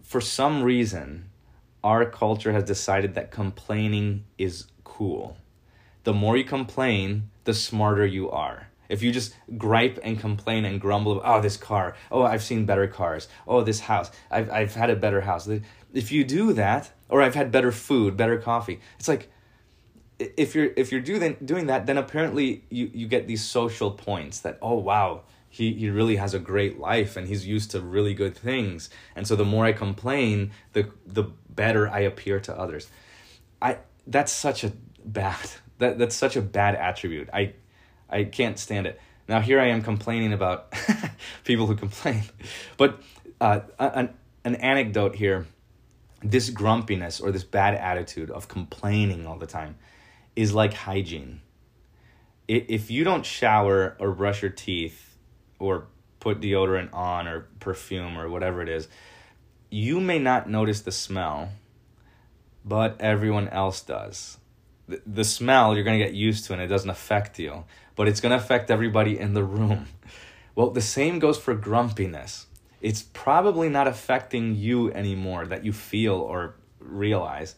[0.00, 1.28] For some reason,
[1.82, 5.36] our culture has decided that complaining is cool.
[6.04, 8.68] The more you complain, the smarter you are.
[8.88, 12.86] If you just gripe and complain and grumble, oh, this car, oh, I've seen better
[12.86, 15.48] cars, oh, this house, I've, I've had a better house.
[15.92, 19.30] If you do that, or I've had better food, better coffee, it's like
[20.18, 24.40] if you're if you're doing doing that, then apparently you you get these social points
[24.40, 28.14] that oh wow he he really has a great life and he's used to really
[28.14, 32.88] good things, and so the more I complain, the the better I appear to others.
[33.62, 34.72] I that's such a
[35.04, 37.28] bad that that's such a bad attribute.
[37.32, 37.54] I
[38.08, 39.00] I can't stand it.
[39.28, 40.74] Now here I am complaining about
[41.44, 42.22] people who complain,
[42.76, 43.00] but
[43.40, 45.46] uh, an an anecdote here.
[46.22, 49.76] This grumpiness or this bad attitude of complaining all the time
[50.34, 51.42] is like hygiene.
[52.48, 55.16] If you don't shower or brush your teeth
[55.58, 55.86] or
[56.20, 58.88] put deodorant on or perfume or whatever it is,
[59.70, 61.50] you may not notice the smell,
[62.64, 64.38] but everyone else does.
[64.88, 67.64] The, the smell you're going to get used to and it doesn't affect you,
[67.96, 69.86] but it's going to affect everybody in the room.
[70.54, 72.46] Well, the same goes for grumpiness
[72.84, 77.54] it's probably not affecting you anymore that you feel or realize,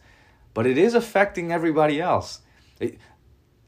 [0.53, 2.39] but it is affecting everybody else.
[2.79, 2.97] It,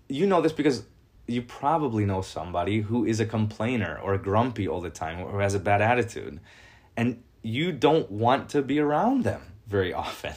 [0.07, 0.83] you know this because
[1.27, 5.53] you probably know somebody who is a complainer or grumpy all the time or has
[5.53, 6.39] a bad attitude,
[6.95, 10.35] and you don't want to be around them very often.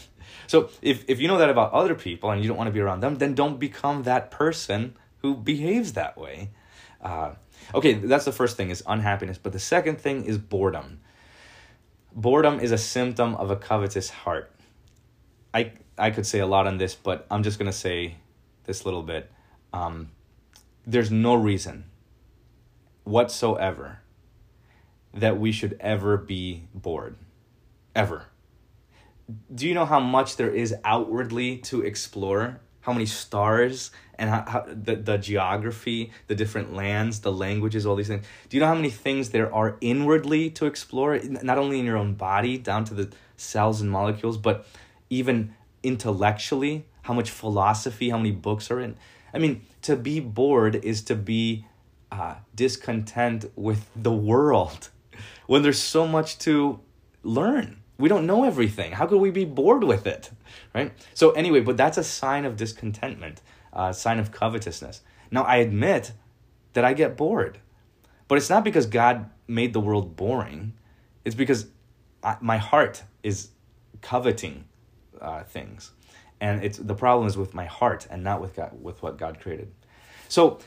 [0.49, 2.81] So if, if you know that about other people and you don't want to be
[2.81, 6.51] around them, then don't become that person who behaves that way.
[7.01, 7.35] Uh,
[7.75, 9.39] okay, that's the first thing is unhappiness.
[9.39, 11.01] But the second thing is boredom.
[12.15, 14.53] Boredom is a symptom of a covetous heart.
[15.55, 18.17] I I could say a lot on this, but I'm just gonna say
[18.65, 19.31] this little bit.
[19.73, 20.11] Um,
[20.87, 21.85] there's no reason
[23.05, 24.01] whatsoever
[25.15, 27.17] that we should ever be bored,
[27.95, 28.27] ever.
[29.55, 32.61] Do you know how much there is outwardly to explore?
[32.83, 37.97] How many stars and how, how, the, the geography, the different lands, the languages, all
[37.97, 38.25] these things.
[38.49, 41.19] Do you know how many things there are inwardly to explore?
[41.19, 44.67] Not only in your own body, down to the cells and molecules, but
[45.11, 48.97] even intellectually, how much philosophy, how many books are in.
[49.35, 51.67] I mean, to be bored is to be
[52.13, 54.91] uh, discontent with the world
[55.47, 56.79] when there's so much to
[57.25, 57.82] learn.
[58.03, 58.91] We don't know everything.
[58.91, 60.33] How could we be bored with it?
[60.75, 60.91] Right?
[61.15, 63.41] So, anyway, but that's a sign of discontentment
[63.73, 65.03] uh, sign of covetousness.
[65.31, 66.11] Now, I admit
[66.73, 67.59] that I get bored,
[68.27, 70.73] but it's not because God made the world boring.
[71.25, 71.69] It's because
[72.25, 73.51] I, my heart is
[74.01, 74.65] coveting
[75.21, 75.93] uh, things,
[76.41, 79.39] and it's the problem is with my heart and not with God, with what God
[79.39, 79.71] created.
[80.29, 80.59] So,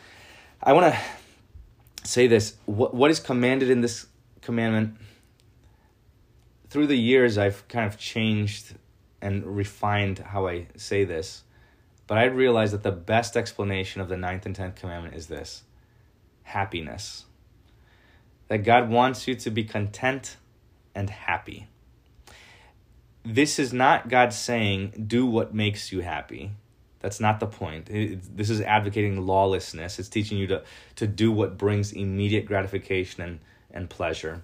[0.64, 4.08] I want to say this: what what is commanded in this
[4.40, 4.96] commandment?
[6.76, 8.76] Through the years, I've kind of changed
[9.22, 11.44] and refined how I say this.
[12.06, 15.64] But I realized that the best explanation of the ninth and tenth commandment is this
[16.44, 17.24] happiness.
[18.50, 20.36] That God wants you to be content
[20.94, 21.70] and happy.
[23.24, 26.52] This is not God saying, do what makes you happy.
[27.00, 27.90] That's not the point.
[27.90, 29.98] It, this is advocating lawlessness.
[29.98, 30.64] It's teaching you to,
[30.98, 33.40] to do what brings immediate gratification and,
[33.72, 34.44] and pleasure.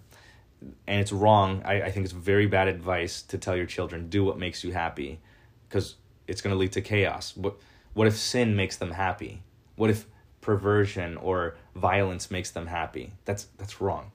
[0.88, 1.62] And it's wrong.
[1.66, 4.74] I, I think it's very bad advice to tell your children, do what makes you
[4.74, 5.20] happy.
[5.68, 5.96] Because
[6.28, 7.36] it's going to lead to chaos.
[7.36, 7.56] What
[7.94, 9.44] what if sin makes them happy?
[9.76, 10.06] What if
[10.40, 13.14] perversion or violence makes them happy?
[13.26, 14.12] That's that's wrong.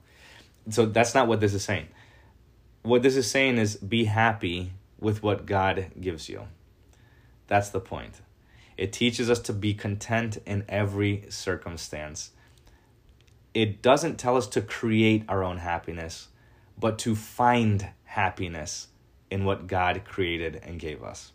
[0.69, 1.87] So that's not what this is saying.
[2.83, 6.47] What this is saying is be happy with what God gives you.
[7.47, 8.21] That's the point.
[8.77, 12.31] It teaches us to be content in every circumstance.
[13.53, 16.27] It doesn't tell us to create our own happiness,
[16.77, 18.87] but to find happiness
[19.29, 21.31] in what God created and gave us.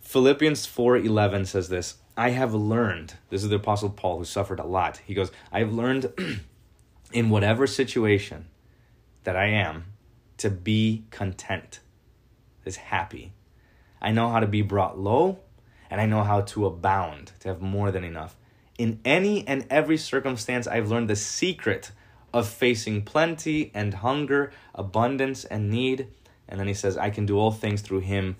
[0.00, 3.14] Philippians 4:11 says this, I have learned.
[3.30, 4.98] This is the apostle Paul who suffered a lot.
[4.98, 6.12] He goes, I have learned
[7.12, 8.46] in whatever situation
[9.24, 9.86] that I am
[10.38, 11.80] to be content.
[12.64, 13.32] Is happy.
[14.02, 15.38] I know how to be brought low
[15.90, 18.36] and I know how to abound, to have more than enough.
[18.78, 21.90] In any and every circumstance, I've learned the secret
[22.32, 26.08] of facing plenty and hunger, abundance and need.
[26.48, 28.36] And then he says, I can do all things through him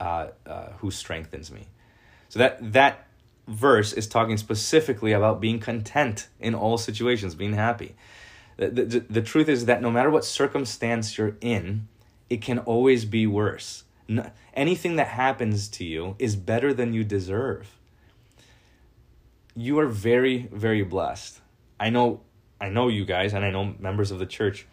[0.00, 1.66] uh, uh, who strengthens me.
[2.28, 3.06] So that that
[3.46, 7.94] verse is talking specifically about being content in all situations, being happy.
[8.56, 11.88] The, the, the truth is that no matter what circumstance you're in,
[12.28, 13.84] it can always be worse.
[14.08, 17.76] No, anything that happens to you is better than you deserve.
[19.54, 21.40] You are very, very blessed.
[21.78, 22.20] I know
[22.66, 24.66] I know you guys and I know members of the church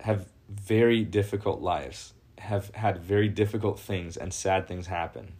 [0.00, 5.32] have very difficult lives have had very difficult things and sad things happen.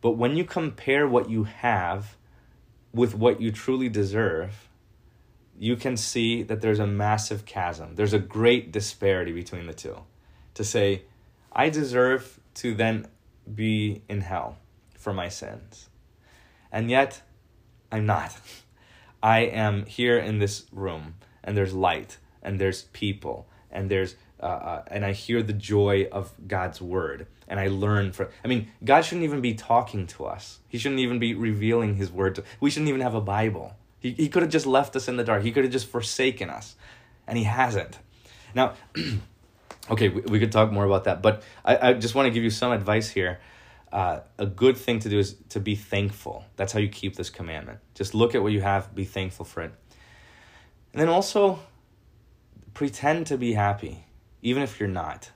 [0.00, 2.16] But when you compare what you have
[2.92, 4.68] with what you truly deserve,
[5.56, 7.94] you can see that there's a massive chasm.
[7.94, 9.98] There's a great disparity between the two.
[10.54, 11.02] To say,
[11.52, 13.06] I deserve to then
[13.54, 14.58] be in hell
[14.98, 15.88] for my sins.
[16.72, 17.22] And yet,
[17.92, 18.36] I'm not.
[19.22, 24.46] I am here in this room, and there's light, and there's people, and there's uh,
[24.46, 28.28] uh, and I hear the joy of God's word, and I learn from.
[28.44, 30.58] I mean, God shouldn't even be talking to us.
[30.68, 32.34] He shouldn't even be revealing His word.
[32.34, 33.74] To, we shouldn't even have a Bible.
[33.98, 35.42] He he could have just left us in the dark.
[35.42, 36.76] He could have just forsaken us,
[37.26, 37.98] and He hasn't.
[38.54, 38.74] Now,
[39.90, 42.44] okay, we, we could talk more about that, but I, I just want to give
[42.44, 43.40] you some advice here.
[43.92, 46.44] Uh, a good thing to do is to be thankful.
[46.56, 47.78] That's how you keep this commandment.
[47.94, 49.72] Just look at what you have, be thankful for it.
[50.92, 51.60] And then also
[52.74, 54.04] pretend to be happy
[54.42, 55.30] even if you're not.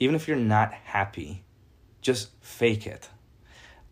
[0.00, 1.44] Even if you're not happy,
[2.00, 3.08] just fake it.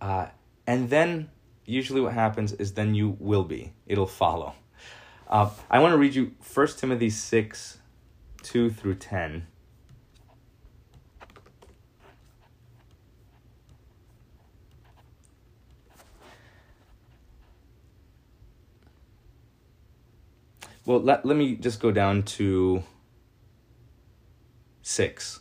[0.01, 0.27] Uh,
[0.67, 1.31] and then
[1.65, 4.55] usually what happens is then you will be, it'll follow.
[5.29, 7.79] Uh, I want to read you 1 Timothy 6
[8.43, 9.47] 2 through 10.
[20.91, 22.83] Well, let, let me just go down to
[24.83, 25.39] 6,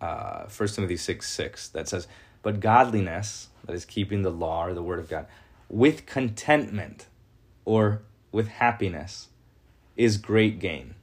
[0.00, 2.08] uh, 1 Timothy 6 6, that says,
[2.40, 5.26] But godliness, that is keeping the law or the word of God,
[5.68, 7.08] with contentment
[7.66, 9.28] or with happiness
[9.98, 10.94] is great gain.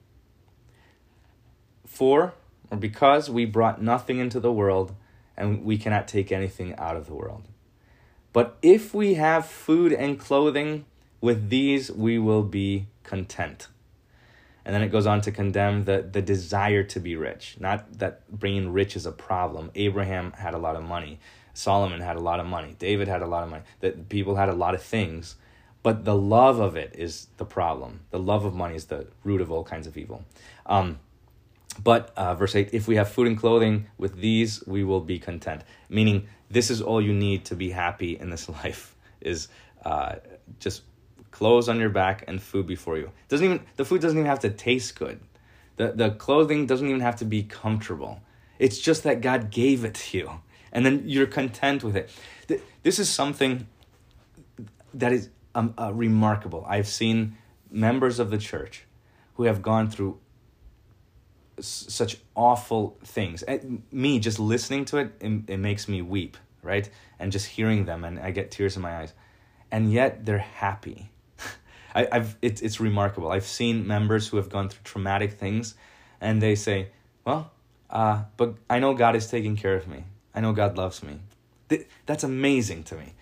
[1.86, 2.34] For,
[2.72, 4.96] or because we brought nothing into the world
[5.38, 7.44] and we cannot take anything out of the world.
[8.34, 10.86] But if we have food and clothing,
[11.22, 13.68] with these we will be content.
[14.64, 17.58] And then it goes on to condemn the, the desire to be rich.
[17.60, 19.72] Not that being rich is a problem.
[19.74, 21.20] Abraham had a lot of money.
[21.54, 22.76] Solomon had a lot of money.
[22.78, 23.64] David had a lot of money.
[23.80, 25.36] That people had a lot of things.
[25.84, 28.02] But the love of it is the problem.
[28.12, 30.24] The love of money is the root of all kinds of evil.
[30.68, 31.00] Um,
[31.84, 35.18] but uh, verse 8 if we have food and clothing, with these we will be
[35.18, 35.64] content.
[35.90, 39.48] Meaning, this is all you need to be happy in this life, is
[39.84, 40.16] uh,
[40.60, 40.84] just
[41.32, 43.12] clothes on your back and food before you.
[43.30, 45.20] Doesn't even the food doesn't even have to taste good.
[45.78, 48.22] The the clothing doesn't even have to be comfortable.
[48.60, 50.42] It's just that God gave it to you
[50.72, 52.10] and then you're content with it.
[52.84, 53.68] This is something
[54.94, 56.66] that is um, uh, remarkable.
[56.68, 57.38] I've seen
[57.70, 58.86] members of the church
[59.36, 60.20] who have gone through
[61.58, 63.44] s- such awful things.
[63.44, 66.90] And me just listening to it, it, it makes me weep, right?
[67.20, 69.14] And just hearing them, and I get tears in my eyes.
[69.72, 71.11] And yet they're happy
[71.94, 73.32] I, I've it's it's remarkable.
[73.32, 75.76] I've seen members who have gone through traumatic things,
[76.20, 76.90] and they say,
[77.26, 77.52] "Well,
[77.90, 80.06] uh, but I know God is taking care of me.
[80.34, 81.20] I know God loves me."
[81.70, 83.14] Th- that's amazing to me.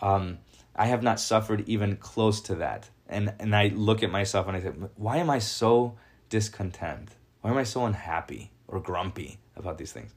[0.00, 0.38] Um,
[0.76, 4.56] I have not suffered even close to that, and and I look at myself and
[4.56, 5.96] I say, "Why am I so
[6.28, 7.10] discontent?
[7.42, 10.12] Why am I so unhappy or grumpy about these things?"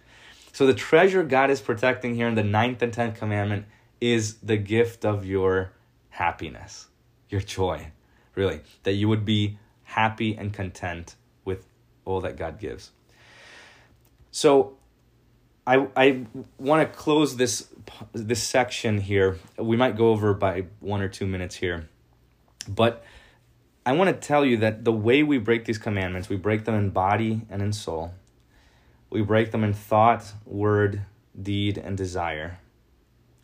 [0.54, 3.66] So the treasure God is protecting here in the ninth and tenth commandment
[4.00, 5.72] is the gift of your
[6.10, 6.88] happiness,
[7.30, 7.92] your joy
[8.38, 11.66] really, that you would be happy and content with
[12.06, 12.92] all that God gives.
[14.32, 14.78] So
[15.66, 16.26] I I
[16.58, 17.68] want to close this
[18.14, 19.38] this section here.
[19.58, 21.90] We might go over by 1 or 2 minutes here.
[22.70, 23.04] But
[23.86, 26.76] I want to tell you that the way we break these commandments, we break them
[26.76, 28.14] in body and in soul.
[29.10, 31.04] We break them in thought, word,
[31.42, 32.60] deed, and desire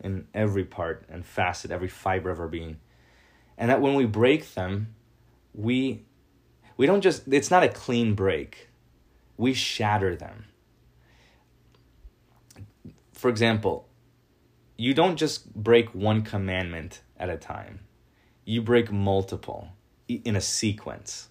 [0.01, 2.77] in every part and facet, every fiber of our being
[3.57, 4.93] and that when we break them
[5.53, 6.03] we
[6.77, 8.69] we don't just it's not a clean break.
[9.37, 10.45] We shatter them.
[13.13, 13.87] For example
[14.75, 17.81] you don't just break one commandment at a time.
[18.43, 19.69] You break multiple
[20.07, 21.29] in a sequence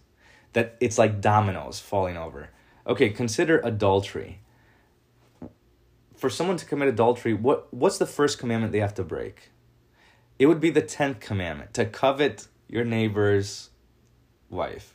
[0.54, 2.50] that it's like dominoes falling over.
[2.86, 4.40] Okay consider adultery.
[6.16, 9.51] For someone to commit adultery what what's the first commandment they have to break
[10.42, 13.70] it would be the 10th commandment to covet your neighbor's
[14.50, 14.92] wife.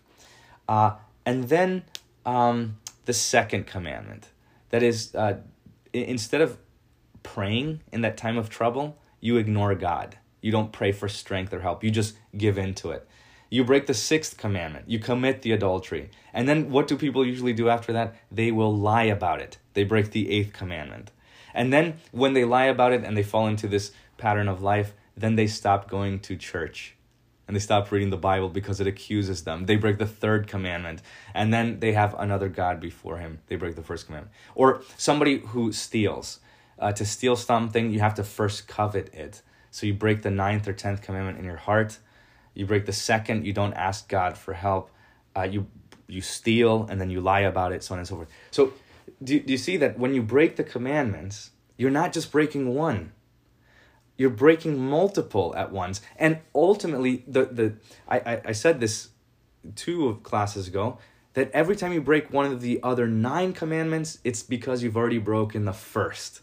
[0.68, 0.95] Uh,
[1.26, 1.86] and then
[2.26, 4.28] um, the second commandment
[4.72, 5.38] that is, uh,
[5.94, 6.57] instead of
[7.24, 10.18] praying in that time of trouble, you ignore God.
[10.41, 11.82] You don't pray for strength or help.
[11.82, 13.07] You just give in to it.
[13.49, 14.90] You break the sixth commandment.
[14.90, 16.10] You commit the adultery.
[16.34, 18.18] And then what do people usually do after that?
[18.30, 19.60] They will lie about it.
[19.76, 21.11] They break the eighth commandment.
[21.53, 24.91] And then when they lie about it and they fall into this pattern of life,
[25.18, 26.95] then they stop going to church
[27.48, 29.65] and they stop reading the Bible because it accuses them.
[29.65, 31.02] They break the third commandment,
[31.34, 33.39] and then they have another God before Him.
[33.48, 34.34] They break the first commandment.
[34.53, 36.39] Or somebody who steals.
[36.80, 39.41] Uh, to steal something, you have to first covet it.
[39.72, 41.98] So you break the ninth or tenth commandment in your heart.
[42.53, 44.91] You break the second, you don't ask God for help.
[45.35, 45.68] Uh, you
[46.10, 48.30] you steal, and then you lie about it, so on and so forth.
[48.52, 48.73] So
[49.23, 53.11] do, do you see that when you break the commandments, you're not just breaking one,
[54.18, 56.02] you're breaking multiple at once.
[56.18, 57.73] And ultimately, the, the
[58.07, 59.10] I, I, I said this
[59.76, 60.98] two classes ago
[61.34, 65.19] that every time you break one of the other nine commandments, it's because you've already
[65.19, 66.41] broken the first.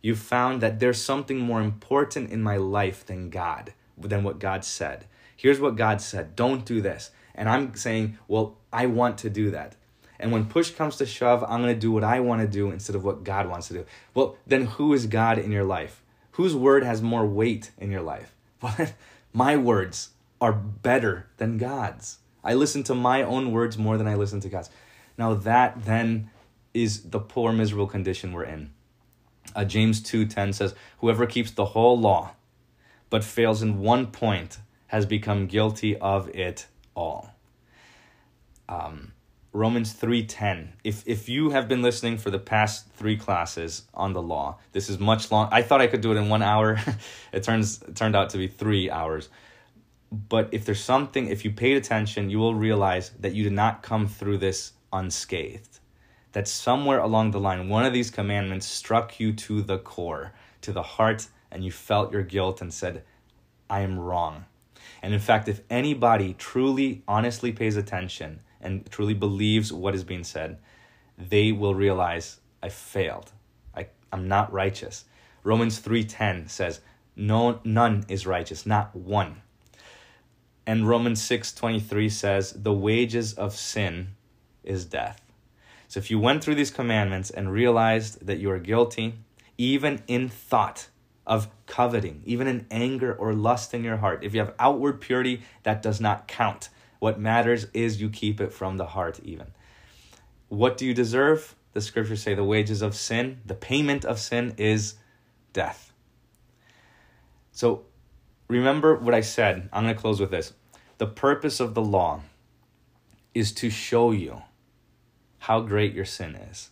[0.00, 4.64] You've found that there's something more important in my life than God, than what God
[4.64, 5.06] said.
[5.36, 7.10] Here's what God said don't do this.
[7.34, 9.74] And I'm saying, well, I want to do that.
[10.18, 12.70] And when push comes to shove, I'm going to do what I want to do
[12.70, 13.86] instead of what God wants to do.
[14.14, 16.02] Well, then who is God in your life?
[16.36, 18.32] Whose word has more weight in your life?
[18.62, 18.88] Well,
[19.32, 20.10] my words
[20.40, 22.18] are better than God's.
[22.42, 24.70] I listen to my own words more than I listen to God's.
[25.18, 26.30] Now, that then
[26.72, 28.70] is the poor, miserable condition we're in.
[29.54, 32.32] Uh, James 2:10 says, "Whoever keeps the whole law
[33.08, 34.58] but fails in one point
[34.88, 37.30] has become guilty of it all."
[38.68, 39.12] Um,
[39.56, 40.74] Romans 3:10.
[40.84, 44.90] If if you have been listening for the past 3 classes on the law, this
[44.90, 45.48] is much long.
[45.50, 46.78] I thought I could do it in 1 hour.
[47.32, 49.30] it turns it turned out to be 3 hours.
[50.12, 53.82] But if there's something if you paid attention, you will realize that you did not
[53.82, 55.80] come through this unscathed.
[56.32, 60.72] That somewhere along the line one of these commandments struck you to the core, to
[60.72, 63.04] the heart and you felt your guilt and said,
[63.70, 64.44] "I am wrong."
[65.02, 70.24] And in fact, if anybody truly honestly pays attention, and truly believes what is being
[70.24, 70.58] said,
[71.16, 73.32] they will realize I failed.
[73.74, 75.04] I, I'm not righteous.
[75.44, 76.80] Romans 3:10 says,
[77.14, 79.42] "No none is righteous, not one."
[80.66, 84.16] And Romans 6:23 says, "The wages of sin
[84.64, 85.20] is death."
[85.86, 89.14] So if you went through these commandments and realized that you are guilty,
[89.56, 90.88] even in thought
[91.24, 95.42] of coveting, even in anger or lust in your heart, if you have outward purity,
[95.62, 96.68] that does not count.
[96.98, 99.48] What matters is you keep it from the heart, even.
[100.48, 101.54] What do you deserve?
[101.72, 104.94] The scriptures say the wages of sin, the payment of sin is
[105.52, 105.92] death.
[107.52, 107.84] So
[108.48, 109.68] remember what I said.
[109.72, 110.52] I'm going to close with this.
[110.98, 112.22] The purpose of the law
[113.34, 114.42] is to show you
[115.40, 116.70] how great your sin is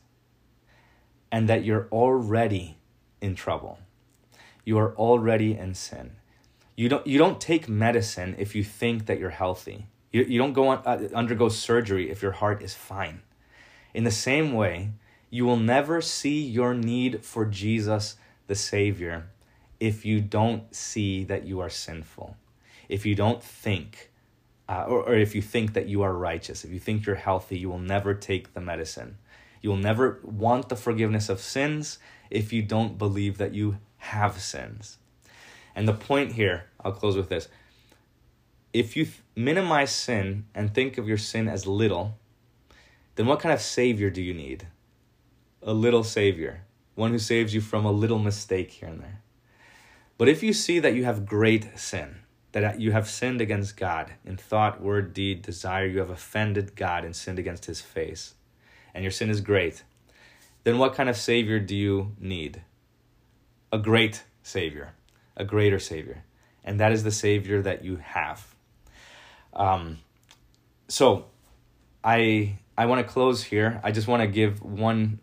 [1.30, 2.78] and that you're already
[3.20, 3.78] in trouble.
[4.64, 6.12] You are already in sin.
[6.76, 9.86] You don't, you don't take medicine if you think that you're healthy.
[10.14, 13.22] You, you don't go on, uh, undergo surgery if your heart is fine.
[13.92, 14.90] In the same way,
[15.28, 18.14] you will never see your need for Jesus
[18.46, 19.26] the Savior
[19.80, 22.36] if you don't see that you are sinful.
[22.88, 24.12] If you don't think,
[24.68, 27.58] uh, or, or if you think that you are righteous, if you think you're healthy,
[27.58, 29.18] you will never take the medicine.
[29.62, 31.98] You will never want the forgiveness of sins
[32.30, 34.98] if you don't believe that you have sins.
[35.74, 37.48] And the point here, I'll close with this
[38.74, 39.06] if you
[39.36, 42.18] minimize sin and think of your sin as little,
[43.14, 44.66] then what kind of savior do you need?
[45.62, 46.62] A little savior,
[46.96, 49.22] one who saves you from a little mistake here and there.
[50.18, 52.16] But if you see that you have great sin,
[52.50, 57.04] that you have sinned against God in thought, word, deed, desire, you have offended God
[57.04, 58.34] and sinned against his face,
[58.92, 59.84] and your sin is great,
[60.64, 62.62] then what kind of savior do you need?
[63.72, 64.94] A great savior,
[65.36, 66.24] a greater savior.
[66.64, 68.53] And that is the savior that you have.
[69.54, 69.98] Um,
[70.88, 71.26] so
[72.02, 73.80] I I want to close here.
[73.84, 75.20] I just want to give one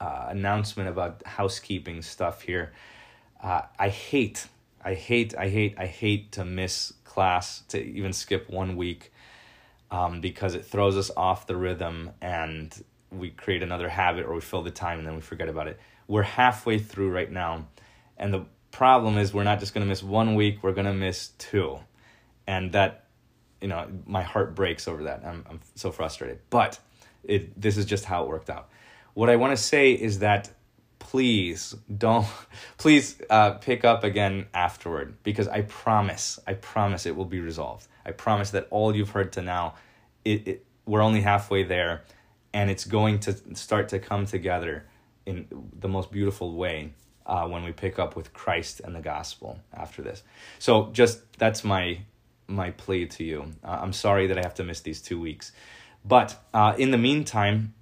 [0.00, 2.72] uh, announcement about housekeeping stuff here.
[3.42, 4.46] Uh, I hate,
[4.84, 9.12] I hate, I hate, I hate to miss class to even skip one week
[9.90, 14.40] um, because it throws us off the rhythm and we create another habit or we
[14.40, 15.78] fill the time and then we forget about it.
[16.06, 17.68] We're halfway through right now,
[18.16, 20.94] and the problem is we're not just going to miss one week; we're going to
[20.94, 21.78] miss two,
[22.48, 23.04] and that
[23.60, 25.22] you know, my heart breaks over that.
[25.24, 26.40] I'm, I'm so frustrated.
[26.50, 26.78] But
[27.24, 28.68] it, this is just how it worked out.
[29.14, 30.50] What I want to say is that
[30.98, 32.26] please don't,
[32.78, 37.86] please uh, pick up again afterward because I promise, I promise it will be resolved.
[38.04, 39.74] I promise that all you've heard to now,
[40.24, 42.02] it, it we're only halfway there
[42.52, 44.86] and it's going to start to come together
[45.26, 45.46] in
[45.78, 46.92] the most beautiful way
[47.26, 50.22] uh, when we pick up with Christ and the gospel after this.
[50.58, 52.00] So just that's my
[52.50, 53.52] my plea to you.
[53.64, 55.52] Uh, I'm sorry that I have to miss these two weeks.
[56.04, 57.74] But uh, in the meantime,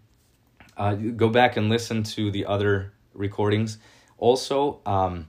[0.77, 3.79] uh, go back and listen to the other recordings.
[4.19, 5.29] Also, um,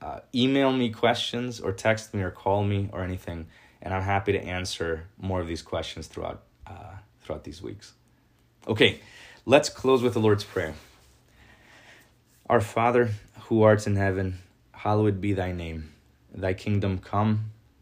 [0.00, 3.46] uh, email me questions or text me or call me or anything,
[3.82, 7.94] and I'm happy to answer more of these questions throughout uh, throughout these weeks.
[8.66, 9.00] Okay,
[9.44, 10.74] let's close with the Lord's Prayer.
[12.48, 13.10] Our Father,
[13.42, 14.38] who art in heaven,
[14.72, 15.92] hallowed be thy name.
[16.32, 17.50] Thy kingdom come